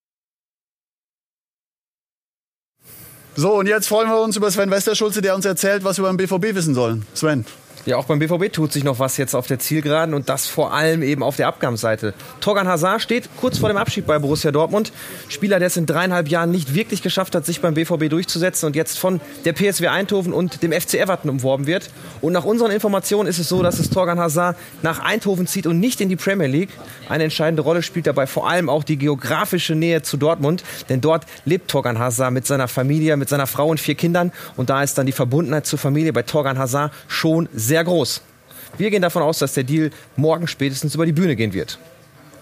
So, 3.34 3.54
und 3.58 3.66
jetzt 3.66 3.88
freuen 3.88 4.08
wir 4.08 4.20
uns 4.20 4.36
über 4.36 4.50
Sven 4.50 4.70
Westerschulze, 4.70 5.22
der 5.22 5.34
uns 5.34 5.46
erzählt, 5.46 5.84
was 5.84 5.98
wir 5.98 6.04
beim 6.04 6.18
BVB 6.18 6.54
wissen 6.54 6.74
sollen. 6.74 7.06
Sven. 7.14 7.46
Ja, 7.84 7.96
auch 7.96 8.04
beim 8.04 8.20
BVB 8.20 8.52
tut 8.52 8.72
sich 8.72 8.84
noch 8.84 9.00
was 9.00 9.16
jetzt 9.16 9.34
auf 9.34 9.48
der 9.48 9.58
Zielgeraden 9.58 10.14
und 10.14 10.28
das 10.28 10.46
vor 10.46 10.72
allem 10.72 11.02
eben 11.02 11.24
auf 11.24 11.34
der 11.34 11.48
Abgangsseite. 11.48 12.14
Torgan 12.40 12.68
Hazard 12.68 13.02
steht 13.02 13.28
kurz 13.40 13.58
vor 13.58 13.68
dem 13.68 13.76
Abschied 13.76 14.06
bei 14.06 14.20
Borussia 14.20 14.52
Dortmund. 14.52 14.92
Spieler, 15.28 15.58
der 15.58 15.66
es 15.66 15.76
in 15.76 15.86
dreieinhalb 15.86 16.28
Jahren 16.28 16.52
nicht 16.52 16.76
wirklich 16.76 17.02
geschafft 17.02 17.34
hat, 17.34 17.44
sich 17.44 17.60
beim 17.60 17.74
BVB 17.74 18.08
durchzusetzen 18.08 18.66
und 18.66 18.76
jetzt 18.76 19.00
von 19.00 19.20
der 19.44 19.52
PSW 19.52 19.88
Eindhoven 19.88 20.32
und 20.32 20.62
dem 20.62 20.70
FC 20.70 20.94
Everton 20.94 21.28
umworben 21.28 21.66
wird. 21.66 21.90
Und 22.20 22.32
nach 22.32 22.44
unseren 22.44 22.70
Informationen 22.70 23.28
ist 23.28 23.40
es 23.40 23.48
so, 23.48 23.64
dass 23.64 23.80
es 23.80 23.90
Torgan 23.90 24.20
Hazard 24.20 24.56
nach 24.82 25.00
Eindhoven 25.00 25.48
zieht 25.48 25.66
und 25.66 25.80
nicht 25.80 26.00
in 26.00 26.08
die 26.08 26.14
Premier 26.14 26.46
League. 26.46 26.70
Eine 27.08 27.24
entscheidende 27.24 27.62
Rolle 27.62 27.82
spielt 27.82 28.06
dabei 28.06 28.28
vor 28.28 28.48
allem 28.48 28.68
auch 28.68 28.84
die 28.84 28.96
geografische 28.96 29.74
Nähe 29.74 30.02
zu 30.02 30.16
Dortmund, 30.16 30.62
denn 30.88 31.00
dort 31.00 31.26
lebt 31.44 31.68
Torgan 31.68 31.98
Hazard 31.98 32.32
mit 32.32 32.46
seiner 32.46 32.68
Familie, 32.68 33.16
mit 33.16 33.28
seiner 33.28 33.48
Frau 33.48 33.66
und 33.66 33.80
vier 33.80 33.96
Kindern 33.96 34.30
und 34.56 34.70
da 34.70 34.84
ist 34.84 34.98
dann 34.98 35.06
die 35.06 35.12
Verbundenheit 35.12 35.66
zur 35.66 35.80
Familie 35.80 36.12
bei 36.12 36.22
Torgan 36.22 36.58
Hazard 36.58 36.92
schon 37.08 37.48
sehr 37.52 37.71
sehr 37.72 37.84
groß. 37.84 38.20
Wir 38.76 38.90
gehen 38.90 39.00
davon 39.00 39.22
aus, 39.22 39.38
dass 39.38 39.54
der 39.54 39.64
Deal 39.64 39.90
morgen 40.16 40.46
spätestens 40.46 40.94
über 40.94 41.06
die 41.06 41.12
Bühne 41.12 41.36
gehen 41.36 41.54
wird. 41.54 41.78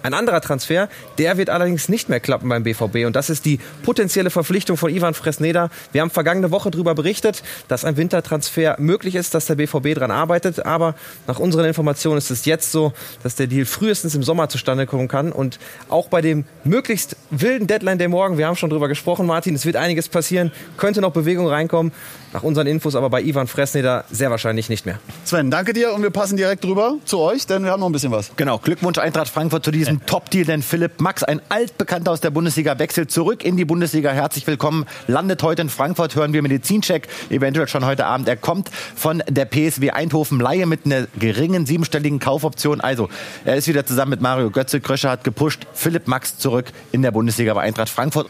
Ein 0.02 0.14
anderer 0.14 0.40
Transfer, 0.40 0.88
der 1.18 1.36
wird 1.36 1.50
allerdings 1.50 1.88
nicht 1.88 2.08
mehr 2.08 2.20
klappen 2.20 2.48
beim 2.48 2.62
BVB 2.62 3.06
und 3.06 3.14
das 3.16 3.28
ist 3.28 3.44
die 3.44 3.60
potenzielle 3.82 4.30
Verpflichtung 4.30 4.76
von 4.76 4.94
Ivan 4.94 5.14
Fresneda. 5.14 5.70
Wir 5.92 6.00
haben 6.00 6.10
vergangene 6.10 6.50
Woche 6.50 6.70
darüber 6.70 6.94
berichtet, 6.94 7.42
dass 7.68 7.84
ein 7.84 7.96
Wintertransfer 7.96 8.76
möglich 8.78 9.14
ist, 9.14 9.34
dass 9.34 9.46
der 9.46 9.56
BVB 9.56 9.94
daran 9.94 10.10
arbeitet, 10.10 10.64
aber 10.64 10.94
nach 11.26 11.38
unseren 11.38 11.66
Informationen 11.66 12.18
ist 12.18 12.30
es 12.30 12.46
jetzt 12.46 12.72
so, 12.72 12.92
dass 13.22 13.34
der 13.34 13.46
Deal 13.46 13.66
frühestens 13.66 14.14
im 14.14 14.22
Sommer 14.22 14.48
zustande 14.48 14.86
kommen 14.86 15.08
kann 15.08 15.32
und 15.32 15.58
auch 15.88 16.08
bei 16.08 16.22
dem 16.22 16.44
möglichst 16.64 17.16
wilden 17.30 17.66
Deadline 17.66 17.98
der 17.98 18.08
morgen, 18.08 18.38
wir 18.38 18.46
haben 18.46 18.56
schon 18.56 18.70
darüber 18.70 18.88
gesprochen, 18.88 19.26
Martin, 19.26 19.54
es 19.54 19.66
wird 19.66 19.76
einiges 19.76 20.08
passieren, 20.08 20.50
könnte 20.76 21.00
noch 21.00 21.12
Bewegung 21.12 21.46
reinkommen. 21.46 21.92
Nach 22.32 22.44
unseren 22.44 22.68
Infos 22.68 22.94
aber 22.94 23.10
bei 23.10 23.22
Ivan 23.22 23.48
Fresneder 23.48 24.04
sehr 24.10 24.30
wahrscheinlich 24.30 24.68
nicht 24.68 24.86
mehr. 24.86 25.00
Sven, 25.24 25.50
danke 25.50 25.72
dir 25.72 25.92
und 25.92 26.02
wir 26.02 26.10
passen 26.10 26.36
direkt 26.36 26.64
rüber 26.64 26.94
zu 27.04 27.18
euch, 27.18 27.46
denn 27.46 27.64
wir 27.64 27.72
haben 27.72 27.80
noch 27.80 27.88
ein 27.88 27.92
bisschen 27.92 28.12
was. 28.12 28.30
Genau, 28.36 28.58
Glückwunsch 28.58 28.98
Eintracht 28.98 29.28
Frankfurt 29.28 29.64
zu 29.64 29.72
diesem 29.72 29.89
Top-Deal, 29.98 30.44
denn 30.44 30.62
Philipp 30.62 31.00
Max, 31.00 31.24
ein 31.24 31.40
Altbekannter 31.48 32.12
aus 32.12 32.20
der 32.20 32.31
Bundesliga, 32.31 32.79
wechselt 32.79 33.11
zurück 33.11 33.44
in 33.44 33.57
die 33.57 33.64
Bundesliga. 33.64 34.12
Herzlich 34.12 34.46
willkommen, 34.46 34.87
landet 35.09 35.42
heute 35.42 35.62
in 35.62 35.68
Frankfurt, 35.68 36.14
hören 36.14 36.33
wir 36.33 36.42
Medizincheck, 36.42 37.09
eventuell 37.31 37.66
schon 37.66 37.85
heute 37.85 38.07
Abend. 38.07 38.29
Er 38.29 38.37
kommt 38.37 38.70
von 38.94 39.22
der 39.29 39.46
PSW 39.46 39.90
Eindhoven 39.90 40.38
Laie 40.38 40.66
mit 40.66 40.87
einer 40.87 41.09
geringen 41.18 41.66
siebenstelligen 41.66 42.20
Kaufoption. 42.20 42.81
Also, 42.81 43.09
er 43.44 43.57
ist 43.57 43.66
wieder 43.66 43.85
zusammen 43.85 44.11
mit 44.11 44.20
Mario 44.20 44.50
Götze. 44.50 44.81
Kröscher 44.81 45.11
hat 45.11 45.24
gepusht. 45.24 45.66
Philipp 45.74 46.07
Max 46.07 46.38
zurück 46.38 46.66
in 46.92 47.03
der 47.03 47.11
Bundesliga 47.11 47.55
bei 47.55 47.62
Eintracht 47.62 47.88
Frankfurt. 47.88 48.29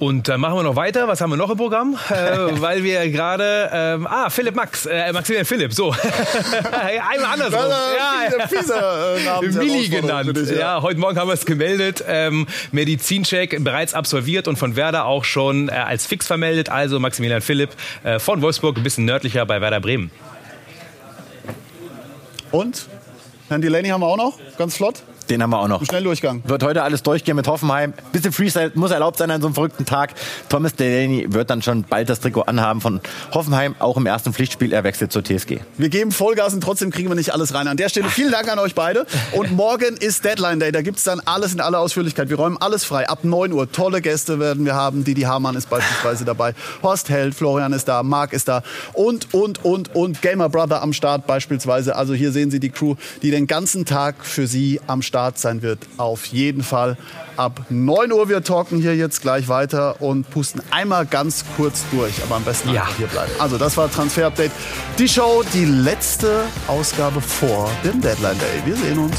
Und 0.00 0.26
dann 0.28 0.40
machen 0.40 0.56
wir 0.56 0.64
noch 0.64 0.74
weiter. 0.74 1.06
Was 1.06 1.20
haben 1.20 1.30
wir 1.30 1.36
noch 1.36 1.50
im 1.50 1.56
Programm? 1.56 1.96
Äh, 2.10 2.14
weil 2.60 2.82
wir 2.82 3.08
gerade. 3.10 3.70
Ähm, 3.72 4.06
ah, 4.08 4.28
Philipp 4.28 4.56
Max. 4.56 4.86
Äh, 4.86 5.12
Maximilian 5.12 5.46
Philipp, 5.46 5.72
so. 5.72 5.90
Einmal 7.10 7.32
andersrum. 7.32 7.70
Ja, 7.70 8.46
fiese, 8.48 8.58
fiese, 8.58 8.74
äh, 8.74 9.54
Willi 9.54 9.88
genannt. 9.88 10.36
Dich, 10.36 10.50
ja. 10.50 10.56
ja. 10.56 10.82
heute 10.82 10.98
Morgen 10.98 11.16
haben 11.16 11.28
wir 11.28 11.34
es 11.34 11.46
gemeldet. 11.46 12.04
Ähm, 12.08 12.46
Medizincheck 12.72 13.62
bereits 13.62 13.94
absolviert 13.94 14.48
und 14.48 14.56
von 14.56 14.74
Werder 14.74 15.04
auch 15.04 15.24
schon 15.24 15.68
äh, 15.68 15.72
als 15.72 16.06
fix 16.06 16.26
vermeldet. 16.26 16.70
Also 16.70 16.98
Maximilian 16.98 17.40
Philipp 17.40 17.70
äh, 18.02 18.18
von 18.18 18.42
Wolfsburg, 18.42 18.76
ein 18.76 18.82
bisschen 18.82 19.04
nördlicher 19.04 19.46
bei 19.46 19.60
Werder 19.60 19.80
Bremen. 19.80 20.10
Und? 22.50 22.88
Herrn 23.48 23.60
Delaney 23.60 23.90
haben 23.90 24.00
wir 24.00 24.06
auch 24.06 24.16
noch, 24.16 24.38
ganz 24.58 24.76
flott. 24.76 25.02
Den 25.30 25.42
haben 25.42 25.50
wir 25.50 25.58
auch 25.58 25.68
noch. 25.68 25.80
Ein 25.80 25.86
Schnelldurchgang. 25.86 26.42
Wird 26.46 26.62
heute 26.62 26.82
alles 26.82 27.02
durchgehen 27.02 27.36
mit 27.36 27.48
Hoffenheim. 27.48 27.94
Bisschen 28.12 28.32
Freestyle 28.32 28.72
muss 28.74 28.90
erlaubt 28.90 29.18
sein 29.18 29.30
an 29.30 29.40
so 29.40 29.46
einem 29.46 29.54
verrückten 29.54 29.86
Tag. 29.86 30.14
Thomas 30.48 30.74
Delaney 30.74 31.26
wird 31.32 31.50
dann 31.50 31.62
schon 31.62 31.84
bald 31.84 32.08
das 32.08 32.20
Trikot 32.20 32.42
anhaben 32.42 32.80
von 32.80 33.00
Hoffenheim, 33.32 33.74
auch 33.78 33.96
im 33.96 34.06
ersten 34.06 34.32
Pflichtspiel. 34.32 34.72
Er 34.72 34.84
wechselt 34.84 35.12
zur 35.12 35.24
TSG. 35.24 35.60
Wir 35.78 35.88
geben 35.88 36.12
Vollgas 36.12 36.52
und 36.52 36.60
trotzdem 36.62 36.90
kriegen 36.90 37.08
wir 37.08 37.14
nicht 37.14 37.32
alles 37.32 37.54
rein. 37.54 37.68
An 37.68 37.76
der 37.76 37.88
Stelle 37.88 38.08
vielen 38.08 38.32
Dank 38.32 38.50
an 38.50 38.58
euch 38.58 38.74
beide. 38.74 39.06
Und 39.32 39.52
morgen 39.52 39.96
ist 39.96 40.24
Deadline 40.24 40.60
Day. 40.60 40.72
Da 40.72 40.82
gibt 40.82 40.98
es 40.98 41.04
dann 41.04 41.20
alles 41.20 41.54
in 41.54 41.60
aller 41.60 41.80
Ausführlichkeit. 41.80 42.28
Wir 42.28 42.36
räumen 42.36 42.58
alles 42.60 42.84
frei. 42.84 43.08
Ab 43.08 43.24
9 43.24 43.52
Uhr. 43.52 43.70
Tolle 43.72 44.02
Gäste 44.02 44.38
werden 44.38 44.64
wir 44.64 44.74
haben. 44.74 45.04
Didi 45.04 45.22
Hamann 45.22 45.56
ist 45.56 45.70
beispielsweise 45.70 46.24
dabei. 46.24 46.54
Horst 46.82 47.08
Held, 47.08 47.34
Florian 47.34 47.72
ist 47.72 47.88
da, 47.88 48.02
Marc 48.02 48.32
ist 48.32 48.48
da. 48.48 48.62
Und, 48.92 49.32
und, 49.32 49.64
und, 49.64 49.94
und 49.94 50.20
Gamer 50.22 50.48
Brother 50.48 50.82
am 50.82 50.92
Start 50.92 51.26
beispielsweise. 51.26 51.96
Also 51.96 52.14
hier 52.14 52.32
sehen 52.32 52.50
Sie 52.50 52.60
die 52.60 52.70
Crew, 52.70 52.96
die 53.22 53.30
den 53.30 53.46
ganzen 53.46 53.84
Tag 53.84 54.24
für 54.24 54.46
Sie 54.46 54.80
am 54.86 55.00
Start 55.00 55.13
sein 55.38 55.62
wird 55.62 55.78
auf 55.96 56.26
jeden 56.26 56.62
Fall 56.62 56.96
ab 57.36 57.66
9 57.70 58.12
Uhr. 58.12 58.28
Wir 58.28 58.42
talken 58.42 58.80
hier 58.80 58.96
jetzt 58.96 59.22
gleich 59.22 59.48
weiter 59.48 60.00
und 60.00 60.28
pusten 60.30 60.60
einmal 60.70 61.06
ganz 61.06 61.44
kurz 61.56 61.84
durch, 61.90 62.22
aber 62.22 62.36
am 62.36 62.44
besten 62.44 62.72
ja. 62.72 62.86
hier 62.96 63.06
bleiben. 63.06 63.30
Also 63.38 63.58
das 63.58 63.76
war 63.76 63.90
Transfer 63.90 64.26
Update. 64.26 64.52
Die 64.98 65.08
Show, 65.08 65.42
die 65.52 65.64
letzte 65.64 66.44
Ausgabe 66.66 67.20
vor 67.20 67.70
dem 67.84 68.00
Deadline 68.00 68.38
Day. 68.38 68.66
Wir 68.66 68.76
sehen 68.76 68.98
uns. 68.98 69.18